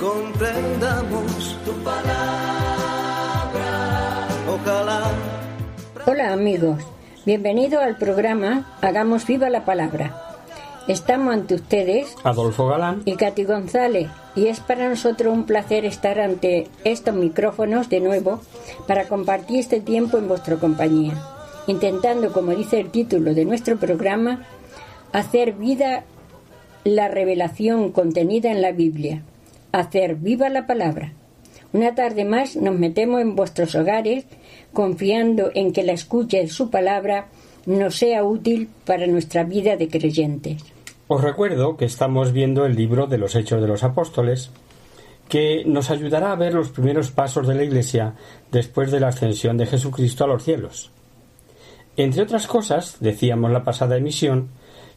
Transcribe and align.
comprendamos 0.00 1.56
tu 1.64 1.72
palabra. 1.84 2.28
Ojalá. 4.48 5.12
Hola 6.06 6.32
amigos, 6.32 6.82
bienvenido 7.26 7.80
al 7.80 7.96
programa 7.96 8.78
Hagamos 8.80 9.26
viva 9.26 9.50
la 9.50 9.66
palabra. 9.66 10.16
Estamos 10.88 11.34
ante 11.34 11.54
ustedes, 11.54 12.16
Adolfo 12.24 12.66
Galán 12.66 13.02
y 13.04 13.16
Katy 13.16 13.44
González, 13.44 14.08
y 14.34 14.46
es 14.46 14.60
para 14.60 14.88
nosotros 14.88 15.34
un 15.34 15.44
placer 15.44 15.84
estar 15.84 16.18
ante 16.18 16.68
estos 16.84 17.14
micrófonos 17.14 17.90
de 17.90 18.00
nuevo 18.00 18.40
para 18.88 19.06
compartir 19.06 19.60
este 19.60 19.80
tiempo 19.80 20.16
en 20.16 20.28
vuestra 20.28 20.56
compañía, 20.56 21.12
intentando, 21.66 22.32
como 22.32 22.52
dice 22.52 22.80
el 22.80 22.90
título 22.90 23.34
de 23.34 23.44
nuestro 23.44 23.76
programa, 23.76 24.46
hacer 25.12 25.52
vida 25.52 26.04
la 26.84 27.08
revelación 27.08 27.92
contenida 27.92 28.50
en 28.50 28.62
la 28.62 28.72
Biblia, 28.72 29.22
hacer 29.72 30.16
viva 30.16 30.48
la 30.48 30.66
palabra. 30.66 31.12
Una 31.72 31.94
tarde 31.94 32.24
más 32.24 32.56
nos 32.56 32.76
metemos 32.76 33.20
en 33.20 33.36
vuestros 33.36 33.74
hogares 33.74 34.24
confiando 34.72 35.50
en 35.54 35.72
que 35.72 35.84
la 35.84 35.92
escucha 35.92 36.38
de 36.38 36.48
su 36.48 36.70
palabra 36.70 37.28
nos 37.66 37.96
sea 37.96 38.24
útil 38.24 38.68
para 38.84 39.06
nuestra 39.06 39.44
vida 39.44 39.76
de 39.76 39.88
creyentes. 39.88 40.62
Os 41.08 41.22
recuerdo 41.22 41.76
que 41.76 41.84
estamos 41.84 42.32
viendo 42.32 42.64
el 42.64 42.76
libro 42.76 43.06
de 43.06 43.18
los 43.18 43.34
Hechos 43.34 43.60
de 43.60 43.68
los 43.68 43.82
Apóstoles, 43.82 44.50
que 45.28 45.64
nos 45.64 45.90
ayudará 45.90 46.32
a 46.32 46.36
ver 46.36 46.54
los 46.54 46.70
primeros 46.70 47.10
pasos 47.10 47.46
de 47.46 47.54
la 47.54 47.64
Iglesia 47.64 48.14
después 48.50 48.90
de 48.90 49.00
la 49.00 49.08
ascensión 49.08 49.56
de 49.56 49.66
Jesucristo 49.66 50.24
a 50.24 50.28
los 50.28 50.44
cielos. 50.44 50.90
Entre 51.96 52.22
otras 52.22 52.46
cosas, 52.46 52.96
decíamos 53.00 53.50
la 53.50 53.62
pasada 53.62 53.96
emisión, 53.96 54.48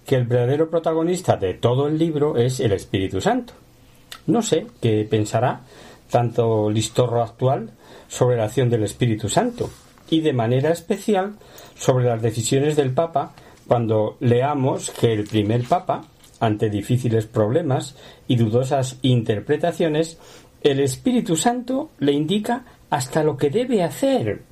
que 0.06 0.16
el 0.16 0.26
verdadero 0.26 0.70
protagonista 0.70 1.38
de 1.38 1.54
todo 1.54 1.88
el 1.88 1.98
libro 1.98 2.38
es 2.38 2.60
el 2.60 2.74
Espíritu 2.74 3.22
Santo. 3.22 3.54
No 4.28 4.42
sé 4.42 4.68
qué 4.82 5.06
pensará 5.10 5.62
tanto 6.10 6.70
Listorro 6.70 7.24
actual 7.24 7.72
sobre 8.08 8.38
la 8.38 8.46
acción 8.46 8.70
del 8.70 8.84
Espíritu 8.84 9.30
Santo 9.30 9.70
y 10.10 10.22
de 10.22 10.34
manera 10.34 10.72
especial 10.72 11.34
sobre 11.76 12.06
las 12.06 12.22
decisiones 12.22 12.76
del 12.76 12.92
Papa 12.92 13.34
cuando 13.68 14.18
leamos 14.20 14.92
que 14.92 15.14
el 15.14 15.24
primer 15.24 15.64
Papa, 15.64 16.06
ante 16.40 16.70
difíciles 16.70 17.26
problemas 17.26 17.96
y 18.28 18.36
dudosas 18.36 18.98
interpretaciones, 19.02 20.18
el 20.62 20.80
Espíritu 20.80 21.36
Santo 21.36 21.90
le 22.00 22.12
indica 22.12 22.66
hasta 22.90 23.24
lo 23.24 23.38
que 23.38 23.50
debe 23.50 23.84
hacer. 23.84 24.44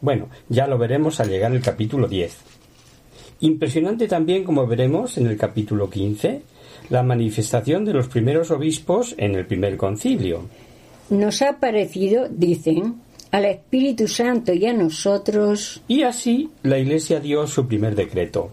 Bueno, 0.00 0.28
ya 0.48 0.66
lo 0.66 0.78
veremos 0.78 1.20
al 1.20 1.28
llegar 1.28 1.52
al 1.52 1.60
capítulo 1.60 2.08
10. 2.08 2.36
Impresionante 3.40 4.08
también, 4.08 4.44
como 4.44 4.66
veremos 4.66 5.18
en 5.18 5.26
el 5.26 5.36
capítulo 5.36 5.90
15, 5.90 6.42
la 6.90 7.02
manifestación 7.02 7.84
de 7.84 7.92
los 7.92 8.08
primeros 8.08 8.50
obispos 8.50 9.14
en 9.18 9.34
el 9.34 9.46
primer 9.46 9.76
concilio. 9.76 10.48
Nos 11.10 11.42
ha 11.42 11.58
parecido, 11.58 12.28
dicen, 12.28 13.00
al 13.32 13.46
Espíritu 13.46 14.08
Santo 14.08 14.52
y 14.52 14.66
a 14.66 14.72
nosotros. 14.72 15.82
Y 15.88 16.02
así 16.02 16.50
la 16.62 16.78
Iglesia 16.78 17.18
dio 17.18 17.46
su 17.46 17.66
primer 17.66 17.94
decreto. 17.94 18.50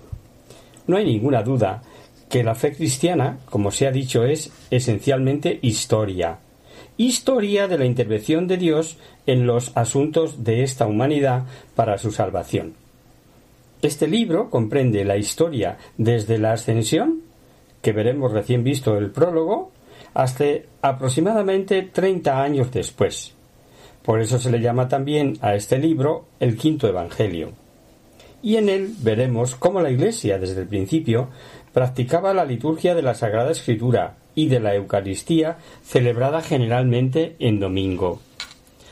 No 0.87 0.97
hay 0.97 1.05
ninguna 1.05 1.43
duda 1.43 1.83
que 2.29 2.43
la 2.43 2.55
fe 2.55 2.73
cristiana, 2.73 3.39
como 3.49 3.71
se 3.71 3.87
ha 3.87 3.91
dicho, 3.91 4.23
es 4.23 4.51
esencialmente 4.71 5.59
historia. 5.61 6.39
Historia 6.97 7.67
de 7.67 7.77
la 7.77 7.85
intervención 7.85 8.47
de 8.47 8.57
Dios 8.57 8.97
en 9.25 9.45
los 9.45 9.75
asuntos 9.75 10.43
de 10.43 10.63
esta 10.63 10.85
humanidad 10.85 11.43
para 11.75 11.97
su 11.97 12.11
salvación. 12.11 12.73
Este 13.81 14.07
libro 14.07 14.49
comprende 14.49 15.05
la 15.05 15.17
historia 15.17 15.77
desde 15.97 16.37
la 16.37 16.53
ascensión, 16.53 17.21
que 17.81 17.93
veremos 17.93 18.31
recién 18.31 18.63
visto 18.63 18.97
el 18.97 19.11
prólogo, 19.11 19.71
hasta 20.13 20.45
aproximadamente 20.81 21.83
30 21.83 22.41
años 22.41 22.71
después. 22.71 23.35
Por 24.03 24.21
eso 24.21 24.39
se 24.39 24.49
le 24.49 24.59
llama 24.59 24.87
también 24.87 25.37
a 25.41 25.55
este 25.55 25.77
libro 25.77 26.25
el 26.39 26.57
quinto 26.57 26.87
Evangelio. 26.87 27.51
Y 28.41 28.55
en 28.55 28.69
él 28.69 28.93
veremos 29.01 29.55
cómo 29.55 29.81
la 29.81 29.91
Iglesia 29.91 30.39
desde 30.39 30.61
el 30.61 30.67
principio 30.67 31.29
practicaba 31.73 32.33
la 32.33 32.45
liturgia 32.45 32.95
de 32.95 33.01
la 33.01 33.13
Sagrada 33.13 33.51
Escritura 33.51 34.15
y 34.33 34.47
de 34.47 34.59
la 34.59 34.73
Eucaristía 34.75 35.57
celebrada 35.83 36.41
generalmente 36.41 37.35
en 37.39 37.59
domingo. 37.59 38.21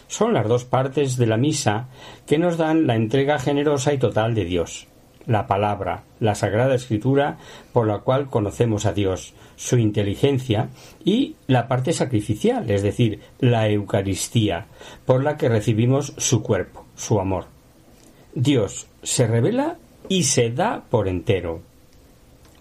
Son 0.08 0.34
las 0.34 0.48
dos 0.48 0.66
partes 0.66 1.18
de 1.18 1.28
la 1.28 1.38
misa 1.38 1.88
que 2.26 2.38
nos 2.38 2.58
dan 2.58 2.88
la 2.88 2.96
entrega 2.96 3.40
generosa 3.40 3.94
y 3.94 3.98
total 3.98 4.36
de 4.36 4.46
Dios, 4.46 4.88
la 5.28 5.46
palabra, 5.46 6.04
la 6.20 6.36
Sagrada 6.36 6.76
Escritura 6.76 7.38
por 7.74 7.86
la 7.86 8.00
cual 8.00 8.30
conocemos 8.30 8.86
a 8.86 8.94
Dios, 8.94 9.34
su 9.56 9.78
inteligencia 9.78 10.70
y 11.04 11.36
la 11.48 11.68
parte 11.68 11.94
sacrificial, 11.94 12.70
es 12.72 12.82
decir, 12.82 13.20
la 13.40 13.70
Eucaristía, 13.70 14.66
por 15.06 15.24
la 15.24 15.38
que 15.38 15.50
recibimos 15.50 16.14
su 16.18 16.42
cuerpo, 16.42 16.86
su 16.96 17.20
amor. 17.20 17.46
Dios 18.34 18.88
se 19.04 19.28
revela 19.28 19.78
y 20.10 20.24
se 20.24 20.52
da 20.52 20.84
por 20.90 21.08
entero. 21.08 21.62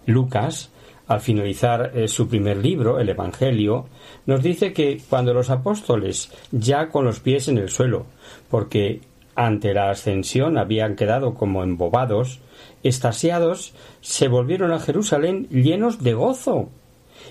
Lucas, 0.05 0.71
al 1.07 1.21
finalizar 1.21 1.91
eh, 1.93 2.07
su 2.07 2.27
primer 2.27 2.57
libro, 2.57 2.99
el 2.99 3.09
Evangelio, 3.09 3.87
nos 4.25 4.43
dice 4.43 4.73
que 4.73 5.01
cuando 5.09 5.33
los 5.33 5.49
apóstoles, 5.49 6.31
ya 6.51 6.89
con 6.89 7.05
los 7.05 7.19
pies 7.19 7.47
en 7.47 7.57
el 7.57 7.69
suelo, 7.69 8.05
porque 8.49 9.01
ante 9.37 9.75
la 9.75 9.91
ascensión 9.91 10.57
habían 10.57 10.95
quedado 10.95 11.35
como 11.35 11.63
embobados, 11.63 12.39
estasiados, 12.81 13.73
se 14.01 14.27
volvieron 14.27 14.71
a 14.71 14.79
Jerusalén 14.79 15.47
llenos 15.49 16.03
de 16.03 16.15
gozo, 16.15 16.69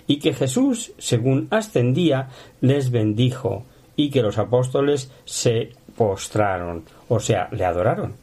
y 0.06 0.20
que 0.20 0.32
Jesús, 0.32 0.92
según 0.98 1.48
ascendía, 1.50 2.28
les 2.60 2.90
bendijo, 2.92 3.64
y 3.96 4.10
que 4.10 4.22
los 4.22 4.38
apóstoles 4.38 5.10
se 5.24 5.72
postraron, 5.96 6.84
o 7.08 7.18
sea, 7.18 7.48
le 7.50 7.64
adoraron. 7.64 8.14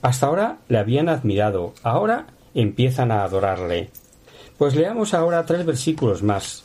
Hasta 0.00 0.26
ahora 0.26 0.58
le 0.68 0.78
habían 0.78 1.10
admirado, 1.10 1.74
ahora 1.82 2.28
empiezan 2.54 3.12
a 3.12 3.24
adorarle. 3.24 3.90
Pues 4.56 4.74
leamos 4.74 5.12
ahora 5.12 5.44
tres 5.44 5.66
versículos 5.66 6.22
más, 6.22 6.64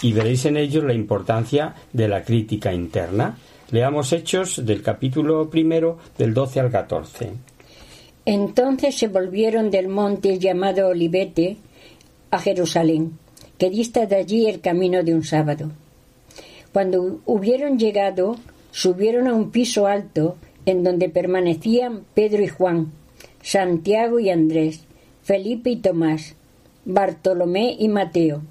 y 0.00 0.14
veréis 0.14 0.46
en 0.46 0.56
ellos 0.56 0.84
la 0.84 0.94
importancia 0.94 1.74
de 1.92 2.08
la 2.08 2.24
crítica 2.24 2.72
interna. 2.72 3.36
Leamos 3.72 4.12
Hechos 4.12 4.66
del 4.66 4.82
capítulo 4.82 5.48
primero 5.48 5.96
del 6.18 6.34
12 6.34 6.60
al 6.60 6.70
14. 6.70 7.30
Entonces 8.26 8.94
se 8.98 9.08
volvieron 9.08 9.70
del 9.70 9.88
monte 9.88 10.38
llamado 10.38 10.88
Olivete 10.88 11.56
a 12.30 12.38
Jerusalén, 12.38 13.18
que 13.56 13.70
dista 13.70 14.04
de 14.04 14.16
allí 14.16 14.46
el 14.46 14.60
camino 14.60 15.02
de 15.02 15.14
un 15.14 15.24
sábado. 15.24 15.70
Cuando 16.70 17.22
hubieron 17.24 17.78
llegado, 17.78 18.36
subieron 18.72 19.26
a 19.26 19.32
un 19.32 19.50
piso 19.50 19.86
alto 19.86 20.36
en 20.66 20.84
donde 20.84 21.08
permanecían 21.08 22.04
Pedro 22.12 22.42
y 22.42 22.48
Juan, 22.48 22.92
Santiago 23.40 24.20
y 24.20 24.28
Andrés, 24.28 24.84
Felipe 25.22 25.70
y 25.70 25.76
Tomás, 25.76 26.34
Bartolomé 26.84 27.74
y 27.78 27.88
Mateo, 27.88 28.42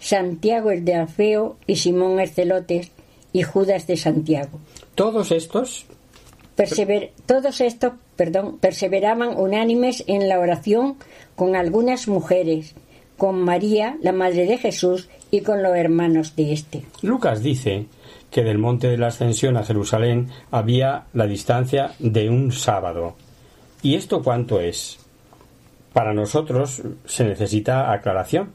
Santiago 0.00 0.70
el 0.70 0.86
de 0.86 0.94
Alfeo 0.94 1.56
y 1.66 1.76
Simón 1.76 2.20
el 2.20 2.30
celotes 2.30 2.90
y 3.32 3.42
Judas 3.42 3.86
de 3.86 3.96
Santiago. 3.96 4.58
Todos 4.94 5.30
estos 5.32 5.86
Persever- 6.56 7.10
todos 7.26 7.60
estos 7.62 7.92
perdón, 8.16 8.58
perseveraban 8.58 9.36
unánimes 9.38 10.04
en 10.06 10.28
la 10.28 10.38
oración 10.38 10.96
con 11.34 11.56
algunas 11.56 12.08
mujeres, 12.08 12.74
con 13.16 13.42
María, 13.42 13.96
la 14.02 14.12
madre 14.12 14.46
de 14.46 14.58
Jesús, 14.58 15.08
y 15.30 15.40
con 15.40 15.62
los 15.62 15.74
hermanos 15.74 16.36
de 16.36 16.52
éste. 16.52 16.82
Lucas 17.00 17.42
dice 17.42 17.86
que 18.30 18.42
del 18.42 18.58
monte 18.58 18.88
de 18.88 18.98
la 18.98 19.06
ascensión 19.06 19.56
a 19.56 19.64
Jerusalén 19.64 20.28
había 20.50 21.04
la 21.14 21.26
distancia 21.26 21.92
de 21.98 22.28
un 22.28 22.52
sábado. 22.52 23.14
¿Y 23.82 23.94
esto 23.94 24.22
cuánto 24.22 24.60
es? 24.60 24.98
Para 25.94 26.12
nosotros 26.12 26.82
se 27.06 27.24
necesita 27.24 27.92
aclaración. 27.92 28.52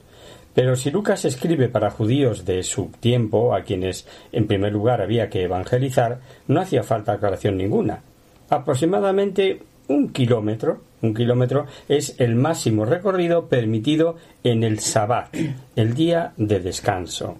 Pero 0.58 0.76
si 0.76 0.90
Lucas 0.90 1.24
escribe 1.24 1.70
para 1.70 1.92
judíos 1.92 2.44
de 2.44 2.64
su 2.64 2.90
tiempo, 3.00 3.54
a 3.54 3.62
quienes 3.62 4.08
en 4.32 4.48
primer 4.48 4.74
lugar 4.74 5.04
había 5.04 5.30
que 5.30 5.44
evangelizar, 5.44 6.20
no 6.48 6.60
hacía 6.60 6.82
falta 6.82 7.12
aclaración 7.12 7.58
ninguna. 7.58 8.02
Aproximadamente 8.50 9.62
un 9.88 10.10
kilómetro, 10.10 10.82
un 11.04 11.14
kilómetro 11.14 11.68
es 11.88 12.20
el 12.20 12.34
máximo 12.34 12.86
recorrido 12.86 13.46
permitido 13.46 14.16
en 14.44 14.64
el 14.64 14.80
Sabbat, 14.80 15.28
el 15.76 15.94
día 15.94 16.34
de 16.38 16.60
descanso. 16.60 17.38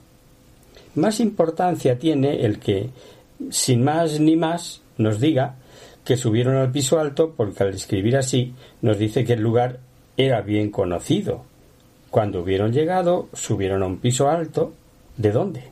Más 0.94 1.20
importancia 1.20 1.98
tiene 1.98 2.46
el 2.46 2.60
que, 2.60 2.92
sin 3.50 3.84
más 3.84 4.20
ni 4.20 4.36
más, 4.36 4.84
nos 5.00 5.20
diga 5.20 5.56
que 6.06 6.18
subieron 6.18 6.56
al 6.58 6.72
piso 6.72 7.00
alto 7.00 7.34
porque 7.36 7.64
al 7.64 7.74
escribir 7.74 8.16
así 8.16 8.54
nos 8.84 9.00
dice 9.00 9.26
que 9.26 9.34
el 9.34 9.42
lugar 9.42 9.80
era 10.18 10.42
bien 10.42 10.70
conocido. 10.70 11.57
Cuando 12.10 12.42
hubieron 12.42 12.72
llegado, 12.72 13.28
subieron 13.34 13.84
a 13.84 13.88
un 13.88 13.98
piso 13.98 14.30
alto. 14.30 14.74
¿De 15.18 15.32
dónde? 15.32 15.64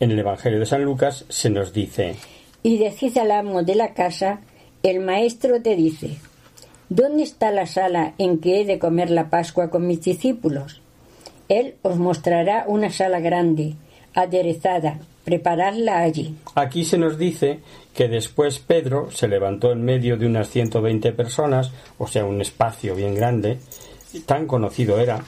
En 0.00 0.10
el 0.10 0.18
Evangelio 0.18 0.58
de 0.58 0.66
San 0.66 0.84
Lucas 0.84 1.24
se 1.28 1.50
nos 1.50 1.72
dice 1.72 2.16
Y 2.62 2.78
decís 2.78 3.16
al 3.16 3.30
amo 3.30 3.62
de 3.62 3.74
la 3.74 3.94
casa, 3.94 4.40
el 4.82 5.00
maestro 5.00 5.62
te 5.62 5.76
dice, 5.76 6.16
¿dónde 6.88 7.22
está 7.22 7.52
la 7.52 7.66
sala 7.66 8.14
en 8.18 8.38
que 8.38 8.60
he 8.60 8.64
de 8.64 8.78
comer 8.78 9.10
la 9.10 9.30
Pascua 9.30 9.70
con 9.70 9.86
mis 9.86 10.02
discípulos? 10.02 10.80
Él 11.48 11.76
os 11.82 11.98
mostrará 11.98 12.64
una 12.66 12.90
sala 12.90 13.20
grande, 13.20 13.74
aderezada, 14.14 14.98
preparadla 15.24 15.98
allí. 15.98 16.34
Aquí 16.54 16.84
se 16.84 16.98
nos 16.98 17.18
dice 17.18 17.60
que 17.94 18.08
después 18.08 18.58
Pedro 18.58 19.10
se 19.10 19.28
levantó 19.28 19.70
en 19.70 19.84
medio 19.84 20.16
de 20.16 20.26
unas 20.26 20.48
120 20.50 21.12
personas, 21.12 21.70
o 21.98 22.06
sea, 22.06 22.24
un 22.24 22.40
espacio 22.40 22.94
bien 22.94 23.14
grande, 23.14 23.58
tan 24.26 24.46
conocido 24.46 24.98
era, 24.98 25.22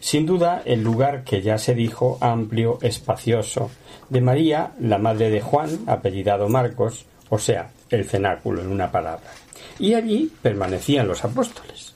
sin 0.00 0.26
duda 0.26 0.62
el 0.64 0.82
lugar 0.82 1.24
que 1.24 1.42
ya 1.42 1.58
se 1.58 1.74
dijo 1.74 2.18
amplio, 2.20 2.78
espacioso, 2.82 3.70
de 4.08 4.20
María, 4.20 4.72
la 4.80 4.98
madre 4.98 5.30
de 5.30 5.40
Juan, 5.40 5.70
apellidado 5.86 6.48
Marcos, 6.48 7.06
o 7.28 7.38
sea, 7.38 7.70
el 7.90 8.04
cenáculo 8.04 8.62
en 8.62 8.68
una 8.68 8.90
palabra. 8.90 9.30
Y 9.78 9.94
allí 9.94 10.30
permanecían 10.42 11.06
los 11.06 11.24
apóstoles. 11.24 11.94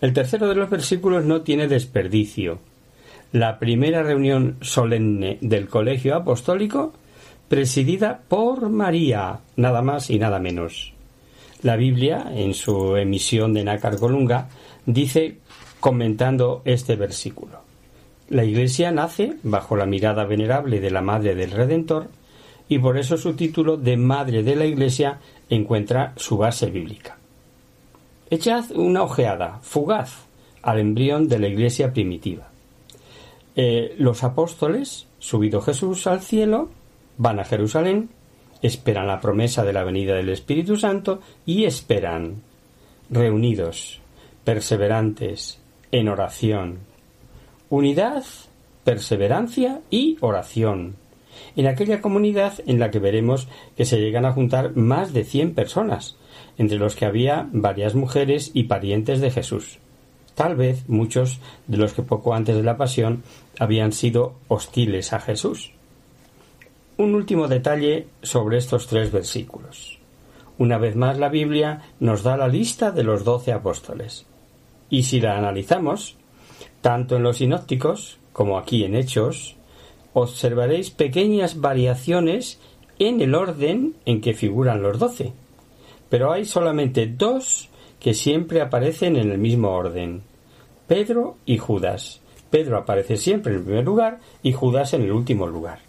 El 0.00 0.12
tercero 0.12 0.48
de 0.48 0.54
los 0.54 0.68
versículos 0.70 1.24
no 1.24 1.42
tiene 1.42 1.66
desperdicio. 1.66 2.58
La 3.32 3.58
primera 3.58 4.02
reunión 4.02 4.58
solemne 4.60 5.38
del 5.40 5.68
colegio 5.68 6.14
apostólico 6.14 6.92
presidida 7.48 8.20
por 8.28 8.68
María, 8.68 9.40
nada 9.56 9.82
más 9.82 10.10
y 10.10 10.18
nada 10.18 10.38
menos. 10.38 10.92
La 11.62 11.76
Biblia, 11.76 12.26
en 12.34 12.54
su 12.54 12.96
emisión 12.96 13.54
de 13.54 13.64
Nácar 13.64 13.98
Colunga, 13.98 14.48
dice, 14.86 15.38
comentando 15.84 16.62
este 16.64 16.96
versículo, 16.96 17.60
la 18.30 18.42
Iglesia 18.42 18.90
nace 18.90 19.34
bajo 19.42 19.76
la 19.76 19.84
mirada 19.84 20.24
venerable 20.24 20.80
de 20.80 20.90
la 20.90 21.02
Madre 21.02 21.34
del 21.34 21.50
Redentor, 21.50 22.08
y 22.70 22.78
por 22.78 22.96
eso 22.96 23.18
su 23.18 23.34
título 23.34 23.76
de 23.76 23.98
Madre 23.98 24.42
de 24.42 24.56
la 24.56 24.64
Iglesia 24.64 25.20
encuentra 25.50 26.14
su 26.16 26.38
base 26.38 26.70
bíblica. 26.70 27.18
Echad 28.30 28.70
una 28.70 29.02
ojeada, 29.02 29.58
fugaz, 29.60 30.24
al 30.62 30.78
embrión 30.78 31.28
de 31.28 31.38
la 31.38 31.48
Iglesia 31.48 31.92
primitiva. 31.92 32.48
Eh, 33.54 33.94
los 33.98 34.24
apóstoles, 34.24 35.06
subido 35.18 35.60
Jesús 35.60 36.06
al 36.06 36.22
cielo, 36.22 36.70
van 37.18 37.40
a 37.40 37.44
Jerusalén, 37.44 38.08
esperan 38.62 39.06
la 39.06 39.20
promesa 39.20 39.64
de 39.64 39.74
la 39.74 39.84
venida 39.84 40.14
del 40.14 40.30
Espíritu 40.30 40.78
Santo 40.78 41.20
y 41.44 41.66
esperan, 41.66 42.36
reunidos, 43.10 44.00
perseverantes, 44.44 45.60
en 45.94 46.08
oración. 46.08 46.80
Unidad, 47.70 48.24
perseverancia 48.82 49.80
y 49.90 50.16
oración. 50.20 50.96
En 51.54 51.68
aquella 51.68 52.00
comunidad 52.00 52.54
en 52.66 52.80
la 52.80 52.90
que 52.90 52.98
veremos 52.98 53.46
que 53.76 53.84
se 53.84 54.00
llegan 54.00 54.24
a 54.24 54.32
juntar 54.32 54.74
más 54.74 55.12
de 55.12 55.22
cien 55.22 55.54
personas, 55.54 56.16
entre 56.58 56.78
los 56.78 56.96
que 56.96 57.06
había 57.06 57.48
varias 57.52 57.94
mujeres 57.94 58.50
y 58.54 58.64
parientes 58.64 59.20
de 59.20 59.30
Jesús. 59.30 59.78
Tal 60.34 60.56
vez 60.56 60.88
muchos 60.88 61.38
de 61.68 61.76
los 61.76 61.92
que 61.92 62.02
poco 62.02 62.34
antes 62.34 62.56
de 62.56 62.64
la 62.64 62.76
pasión 62.76 63.22
habían 63.60 63.92
sido 63.92 64.34
hostiles 64.48 65.12
a 65.12 65.20
Jesús. 65.20 65.70
Un 66.96 67.14
último 67.14 67.46
detalle 67.46 68.08
sobre 68.20 68.58
estos 68.58 68.88
tres 68.88 69.12
versículos. 69.12 70.00
Una 70.58 70.76
vez 70.76 70.96
más 70.96 71.18
la 71.18 71.28
Biblia 71.28 71.82
nos 72.00 72.24
da 72.24 72.36
la 72.36 72.48
lista 72.48 72.90
de 72.90 73.04
los 73.04 73.22
doce 73.22 73.52
apóstoles. 73.52 74.26
Y 74.90 75.04
si 75.04 75.20
la 75.20 75.36
analizamos, 75.36 76.16
tanto 76.80 77.16
en 77.16 77.22
los 77.22 77.38
sinópticos 77.38 78.18
como 78.32 78.58
aquí 78.58 78.84
en 78.84 78.94
Hechos, 78.94 79.56
observaréis 80.12 80.90
pequeñas 80.90 81.60
variaciones 81.60 82.60
en 82.98 83.20
el 83.20 83.34
orden 83.34 83.96
en 84.04 84.20
que 84.20 84.34
figuran 84.34 84.82
los 84.82 84.98
doce. 84.98 85.32
Pero 86.08 86.32
hay 86.32 86.44
solamente 86.44 87.06
dos 87.06 87.68
que 87.98 88.14
siempre 88.14 88.60
aparecen 88.60 89.16
en 89.16 89.30
el 89.30 89.38
mismo 89.38 89.70
orden. 89.70 90.22
Pedro 90.86 91.36
y 91.46 91.58
Judas. 91.58 92.20
Pedro 92.50 92.78
aparece 92.78 93.16
siempre 93.16 93.52
en 93.52 93.58
el 93.58 93.64
primer 93.64 93.84
lugar 93.84 94.20
y 94.42 94.52
Judas 94.52 94.92
en 94.92 95.02
el 95.02 95.12
último 95.12 95.46
lugar. 95.46 95.80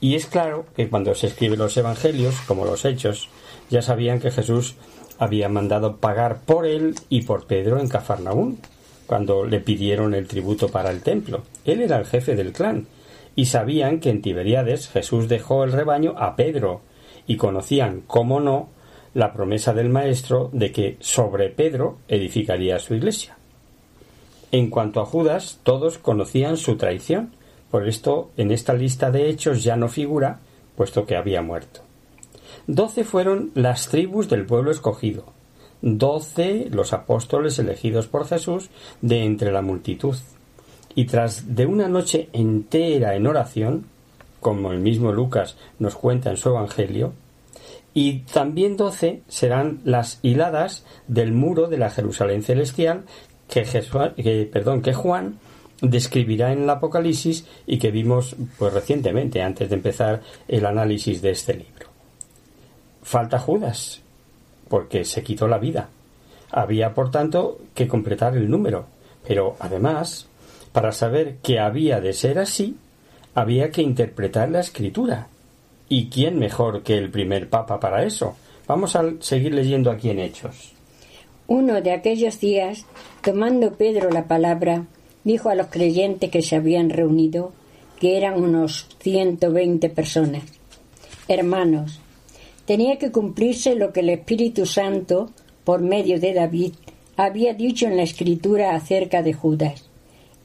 Y 0.00 0.14
es 0.14 0.26
claro 0.26 0.66
que 0.76 0.88
cuando 0.88 1.14
se 1.14 1.26
escriben 1.26 1.58
los 1.58 1.76
evangelios, 1.76 2.36
como 2.46 2.64
los 2.64 2.84
hechos, 2.84 3.28
ya 3.70 3.82
sabían 3.82 4.20
que 4.20 4.30
Jesús 4.30 4.76
había 5.18 5.48
mandado 5.48 5.96
pagar 5.96 6.40
por 6.44 6.66
él 6.66 6.94
y 7.08 7.22
por 7.22 7.46
Pedro 7.46 7.78
en 7.78 7.88
Cafarnaún, 7.88 8.58
cuando 9.06 9.44
le 9.44 9.60
pidieron 9.60 10.14
el 10.14 10.26
tributo 10.26 10.68
para 10.68 10.90
el 10.90 11.02
templo. 11.02 11.42
Él 11.64 11.82
era 11.82 11.98
el 11.98 12.06
jefe 12.06 12.34
del 12.34 12.52
clan, 12.52 12.86
y 13.36 13.46
sabían 13.46 14.00
que 14.00 14.10
en 14.10 14.22
Tiberiades 14.22 14.88
Jesús 14.88 15.28
dejó 15.28 15.64
el 15.64 15.72
rebaño 15.72 16.14
a 16.16 16.36
Pedro, 16.36 16.80
y 17.26 17.36
conocían, 17.36 18.02
cómo 18.06 18.40
no, 18.40 18.68
la 19.14 19.32
promesa 19.32 19.72
del 19.72 19.88
Maestro 19.88 20.50
de 20.52 20.72
que 20.72 20.96
sobre 21.00 21.48
Pedro 21.48 21.98
edificaría 22.08 22.78
su 22.78 22.94
iglesia. 22.94 23.36
En 24.50 24.70
cuanto 24.70 25.00
a 25.00 25.06
Judas, 25.06 25.60
todos 25.62 25.98
conocían 25.98 26.56
su 26.56 26.76
traición, 26.76 27.32
por 27.70 27.88
esto, 27.88 28.30
en 28.36 28.50
esta 28.50 28.72
lista 28.72 29.10
de 29.10 29.28
hechos 29.28 29.64
ya 29.64 29.76
no 29.76 29.88
figura, 29.88 30.38
puesto 30.76 31.06
que 31.06 31.16
había 31.16 31.42
muerto. 31.42 31.83
Doce 32.66 33.04
fueron 33.04 33.50
las 33.54 33.88
tribus 33.88 34.28
del 34.28 34.46
pueblo 34.46 34.70
escogido, 34.70 35.26
doce 35.82 36.68
los 36.70 36.94
apóstoles 36.94 37.58
elegidos 37.58 38.06
por 38.06 38.26
Jesús 38.26 38.70
de 39.02 39.24
entre 39.24 39.52
la 39.52 39.60
multitud. 39.60 40.16
Y 40.94 41.04
tras 41.04 41.54
de 41.54 41.66
una 41.66 41.88
noche 41.88 42.30
entera 42.32 43.16
en 43.16 43.26
oración, 43.26 43.86
como 44.40 44.72
el 44.72 44.78
mismo 44.78 45.12
Lucas 45.12 45.56
nos 45.78 45.94
cuenta 45.94 46.30
en 46.30 46.38
su 46.38 46.48
Evangelio, 46.48 47.12
y 47.92 48.20
también 48.20 48.76
doce 48.76 49.22
serán 49.28 49.80
las 49.84 50.18
hiladas 50.22 50.84
del 51.06 51.32
muro 51.32 51.68
de 51.68 51.78
la 51.78 51.90
Jerusalén 51.90 52.42
celestial 52.42 53.04
que, 53.48 54.50
perdón, 54.50 54.82
que 54.82 54.94
Juan 54.94 55.38
describirá 55.80 56.52
en 56.52 56.62
el 56.62 56.70
Apocalipsis 56.70 57.46
y 57.66 57.78
que 57.78 57.90
vimos 57.90 58.36
pues 58.58 58.72
recientemente 58.72 59.42
antes 59.42 59.68
de 59.68 59.76
empezar 59.76 60.22
el 60.48 60.64
análisis 60.66 61.20
de 61.20 61.30
este 61.30 61.54
libro. 61.54 61.83
Falta 63.04 63.38
Judas, 63.38 64.00
porque 64.68 65.04
se 65.04 65.22
quitó 65.22 65.46
la 65.46 65.58
vida. 65.58 65.88
Había, 66.50 66.94
por 66.94 67.10
tanto, 67.10 67.58
que 67.74 67.86
completar 67.86 68.36
el 68.36 68.50
número, 68.50 68.86
pero 69.26 69.56
además, 69.60 70.26
para 70.72 70.90
saber 70.90 71.36
que 71.42 71.60
había 71.60 72.00
de 72.00 72.14
ser 72.14 72.38
así, 72.38 72.76
había 73.34 73.70
que 73.70 73.82
interpretar 73.82 74.50
la 74.50 74.60
escritura. 74.60 75.28
¿Y 75.88 76.08
quién 76.08 76.38
mejor 76.38 76.82
que 76.82 76.96
el 76.96 77.10
primer 77.10 77.50
papa 77.50 77.78
para 77.78 78.04
eso? 78.04 78.36
Vamos 78.66 78.96
a 78.96 79.04
seguir 79.20 79.54
leyendo 79.54 79.90
aquí 79.90 80.08
en 80.08 80.20
Hechos. 80.20 80.72
Uno 81.46 81.82
de 81.82 81.92
aquellos 81.92 82.40
días, 82.40 82.86
tomando 83.22 83.74
Pedro 83.74 84.10
la 84.10 84.24
palabra, 84.24 84.86
dijo 85.24 85.50
a 85.50 85.54
los 85.54 85.66
creyentes 85.66 86.30
que 86.30 86.40
se 86.40 86.56
habían 86.56 86.88
reunido, 86.88 87.52
que 88.00 88.16
eran 88.16 88.42
unos 88.42 88.88
120 89.00 89.90
personas, 89.90 90.42
Hermanos, 91.28 92.00
tenía 92.66 92.98
que 92.98 93.12
cumplirse 93.12 93.74
lo 93.74 93.92
que 93.92 94.00
el 94.00 94.10
Espíritu 94.10 94.66
Santo, 94.66 95.30
por 95.64 95.80
medio 95.80 96.20
de 96.20 96.34
David, 96.34 96.74
había 97.16 97.54
dicho 97.54 97.86
en 97.86 97.96
la 97.96 98.02
Escritura 98.02 98.74
acerca 98.74 99.22
de 99.22 99.32
Judas, 99.32 99.88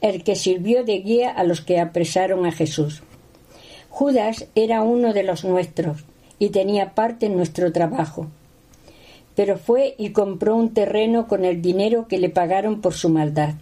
el 0.00 0.22
que 0.22 0.36
sirvió 0.36 0.84
de 0.84 0.98
guía 0.98 1.30
a 1.30 1.44
los 1.44 1.60
que 1.60 1.80
apresaron 1.80 2.46
a 2.46 2.52
Jesús. 2.52 3.02
Judas 3.88 4.46
era 4.54 4.82
uno 4.82 5.12
de 5.12 5.24
los 5.24 5.44
nuestros 5.44 6.04
y 6.38 6.50
tenía 6.50 6.94
parte 6.94 7.26
en 7.26 7.36
nuestro 7.36 7.72
trabajo. 7.72 8.28
Pero 9.34 9.58
fue 9.58 9.94
y 9.98 10.10
compró 10.10 10.56
un 10.56 10.74
terreno 10.74 11.28
con 11.28 11.44
el 11.44 11.60
dinero 11.60 12.06
que 12.08 12.18
le 12.18 12.30
pagaron 12.30 12.80
por 12.80 12.94
su 12.94 13.08
maldad 13.08 13.54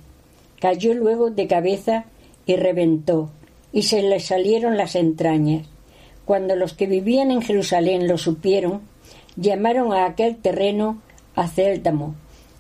cayó 0.61 0.95
luego 0.95 1.31
de 1.31 1.47
cabeza 1.47 2.05
y 2.47 2.57
reventó, 2.57 3.31
y 3.73 3.83
se 3.83 4.03
le 4.03 4.21
salieron 4.21 4.77
las 4.77 4.95
entrañas. 4.95 5.67
Cuando 6.29 6.57
los 6.57 6.75
que 6.75 6.87
vivían 6.87 7.31
en 7.31 7.41
Jerusalén 7.41 8.07
lo 8.07 8.19
supieron, 8.19 8.83
llamaron 9.37 9.95
a 9.95 10.05
aquel 10.05 10.37
terreno 10.37 11.01
Acéltamo, 11.35 12.17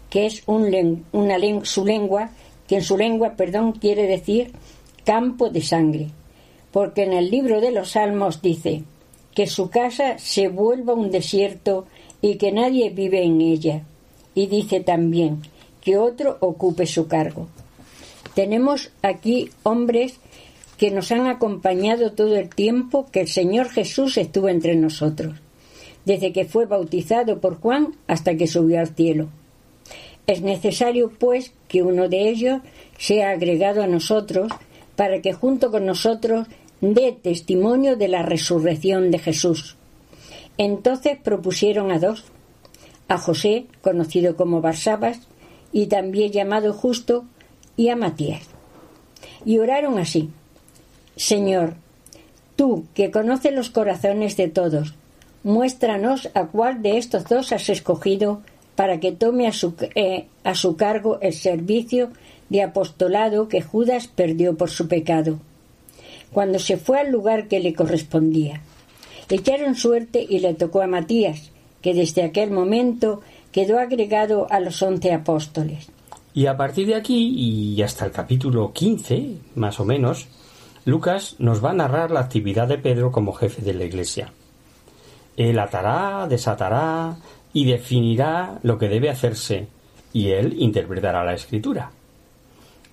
que 0.09 0.25
es 0.25 0.43
un 0.47 1.05
una 1.13 1.37
su 1.65 1.85
lengua, 1.85 2.31
que 2.67 2.77
en 2.77 2.83
su 2.83 2.97
lengua, 2.97 3.35
perdón, 3.37 3.73
quiere 3.73 4.07
decir 4.07 4.53
campo 5.05 5.51
de 5.51 5.61
sangre, 5.61 6.07
porque 6.73 7.03
en 7.03 7.13
el 7.13 7.31
libro 7.31 7.61
de 7.61 7.71
los 7.71 7.91
Salmos 7.91 8.41
dice 8.41 8.85
que 9.35 9.47
su 9.47 9.69
casa 9.69 10.17
se 10.17 10.49
vuelva 10.49 10.95
un 10.95 11.11
desierto 11.11 11.85
y 12.23 12.37
que 12.37 12.53
nadie 12.53 12.89
vive 12.89 13.23
en 13.23 13.43
ella, 13.43 13.83
y 14.35 14.47
dice 14.47 14.81
también 14.81 15.43
que 15.83 15.99
otro 15.99 16.39
ocupe 16.41 16.87
su 16.87 17.07
cargo. 17.07 17.49
Tenemos 18.35 18.93
aquí 19.03 19.51
hombres 19.63 20.21
que 20.79 20.91
nos 20.93 21.11
han 21.13 21.27
acompañado 21.27 22.13
todo 22.13 22.37
el 22.37 22.49
tiempo 22.49 23.07
que 23.11 23.23
el 23.23 23.29
Señor 23.29 23.69
Jesús 23.69 24.17
estuvo 24.17 24.49
entre 24.49 24.77
nosotros, 24.77 25.35
desde 26.05 26.33
que 26.33 26.45
fue 26.45 26.67
bautizado 26.67 27.41
por 27.41 27.61
Juan 27.61 27.97
hasta 28.07 28.37
que 28.37 28.47
subió 28.47 28.79
al 28.79 28.95
cielo. 28.95 29.29
Es 30.29 30.41
necesario, 30.41 31.11
pues, 31.19 31.53
que 31.67 31.83
uno 31.83 32.09
de 32.09 32.29
ellos 32.29 32.61
sea 32.97 33.31
agregado 33.31 33.83
a 33.83 33.87
nosotros 33.87 34.53
para 34.95 35.21
que 35.21 35.33
junto 35.33 35.71
con 35.71 35.85
nosotros 35.85 36.47
dé 36.81 37.13
testimonio 37.13 37.97
de 37.97 38.09
la 38.09 38.23
resurrección 38.23 39.11
de 39.11 39.19
Jesús. 39.19 39.77
Entonces 40.59 41.19
propusieron 41.19 41.91
a 41.91 41.99
dos, 41.99 42.25
a 43.09 43.19
José, 43.19 43.67
conocido 43.81 44.37
como 44.37 44.61
Barsabas, 44.61 45.21
y 45.73 45.87
también 45.87 46.31
llamado 46.31 46.73
Justo, 46.73 47.25
y 47.77 47.89
a 47.89 47.97
Matías. 47.97 48.43
Y 49.45 49.59
oraron 49.59 49.99
así, 49.99 50.31
Señor, 51.19 51.75
tú 52.55 52.87
que 52.95 53.11
conoces 53.11 53.53
los 53.53 53.71
corazones 53.71 54.37
de 54.37 54.47
todos, 54.47 54.95
muéstranos 55.43 56.31
a 56.35 56.47
cuál 56.47 56.81
de 56.81 56.97
estos 56.97 57.25
dos 57.25 57.51
has 57.51 57.69
escogido 57.69 58.41
para 58.77 59.01
que 59.01 59.11
tome 59.11 59.49
a 59.49 59.53
su, 59.53 59.75
eh, 59.97 60.27
a 60.45 60.55
su 60.55 60.77
cargo 60.77 61.19
el 61.21 61.35
servicio 61.35 62.11
de 62.51 62.63
apostolado 62.63 63.49
que 63.49 63.63
Judas 63.63 64.07
perdió 64.07 64.57
por 64.57 64.71
su 64.71 64.87
pecado, 64.87 65.41
cuando 66.33 66.61
se 66.61 66.77
fue 66.77 67.01
al 67.01 67.11
lugar 67.11 67.49
que 67.49 67.59
le 67.59 67.75
correspondía. 67.75 68.63
Echaron 69.29 69.75
suerte 69.75 70.25
y 70.27 70.39
le 70.39 70.55
tocó 70.55 70.83
a 70.83 70.87
Matías, 70.87 71.51
que 71.83 71.95
desde 71.95 72.23
aquel 72.23 72.53
momento 72.53 73.23
quedó 73.51 73.81
agregado 73.81 74.47
a 74.51 74.61
los 74.61 74.81
once 74.83 75.13
apóstoles. 75.13 75.89
Y 76.33 76.47
a 76.47 76.57
partir 76.57 76.87
de 76.87 76.95
aquí 76.95 77.35
y 77.35 77.83
hasta 77.83 78.05
el 78.05 78.13
capítulo 78.13 78.73
15, 78.73 79.33
más 79.57 79.81
o 79.81 79.85
menos, 79.85 80.29
Lucas 80.89 81.37
nos 81.39 81.63
va 81.63 81.73
a 81.73 81.75
narrar 81.75 82.11
la 82.11 82.21
actividad 82.21 82.67
de 82.67 82.79
Pedro 82.79 83.13
como 83.13 83.35
jefe 83.35 83.61
de 83.61 83.75
la 83.75 83.85
Iglesia. 83.85 84.33
Él 85.37 85.59
atará, 85.59 86.27
desatará 86.27 87.15
y 87.53 87.67
definirá 87.67 88.59
lo 88.63 88.79
que 88.79 88.89
debe 88.89 89.11
hacerse, 89.11 89.69
y 90.15 90.31
él 90.31 90.55
interpretará 90.59 91.23
la 91.25 91.35
escritura. 91.35 91.91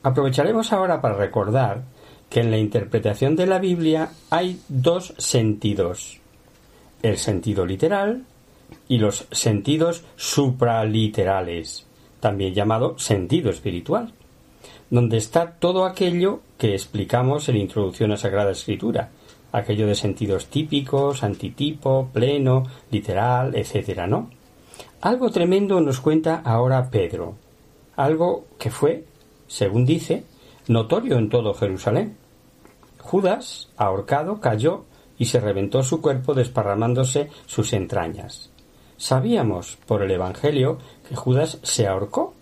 Aprovecharemos 0.03 0.73
ahora 0.73 0.99
para 0.99 1.15
recordar 1.15 1.83
que 2.29 2.41
en 2.41 2.51
la 2.51 2.57
interpretación 2.57 3.37
de 3.37 3.47
la 3.47 3.59
Biblia 3.59 4.09
hay 4.29 4.59
dos 4.67 5.13
sentidos, 5.17 6.19
el 7.01 7.15
sentido 7.17 7.65
literal 7.65 8.25
y 8.89 8.97
los 8.97 9.25
sentidos 9.31 10.03
supraliterales, 10.17 11.87
también 12.19 12.53
llamado 12.53 12.99
sentido 12.99 13.49
espiritual, 13.49 14.11
donde 14.89 15.17
está 15.17 15.51
todo 15.51 15.85
aquello 15.85 16.41
que 16.57 16.73
explicamos 16.73 17.49
en 17.49 17.57
Introducción 17.57 18.11
a 18.11 18.17
Sagrada 18.17 18.51
Escritura, 18.51 19.09
aquello 19.51 19.87
de 19.87 19.95
sentidos 19.95 20.47
típicos, 20.47 21.23
antitipo, 21.23 22.09
pleno, 22.11 22.63
literal, 22.91 23.55
etcétera, 23.55 24.07
¿no? 24.07 24.29
Algo 25.01 25.29
tremendo 25.29 25.79
nos 25.81 25.99
cuenta 25.99 26.41
ahora 26.43 26.89
Pedro, 26.89 27.35
algo 27.95 28.45
que 28.59 28.71
fue, 28.71 29.05
según 29.47 29.85
dice, 29.85 30.23
notorio 30.67 31.17
en 31.17 31.29
todo 31.29 31.53
Jerusalén. 31.53 32.17
Judas, 32.99 33.69
ahorcado, 33.77 34.39
cayó 34.39 34.85
y 35.17 35.25
se 35.25 35.39
reventó 35.39 35.83
su 35.83 36.01
cuerpo 36.01 36.33
desparramándose 36.33 37.29
sus 37.45 37.73
entrañas. 37.73 38.49
Sabíamos 38.97 39.77
por 39.85 40.01
el 40.01 40.11
Evangelio 40.11 40.77
que 41.07 41.15
Judas 41.15 41.59
se 41.63 41.87
ahorcó, 41.87 42.33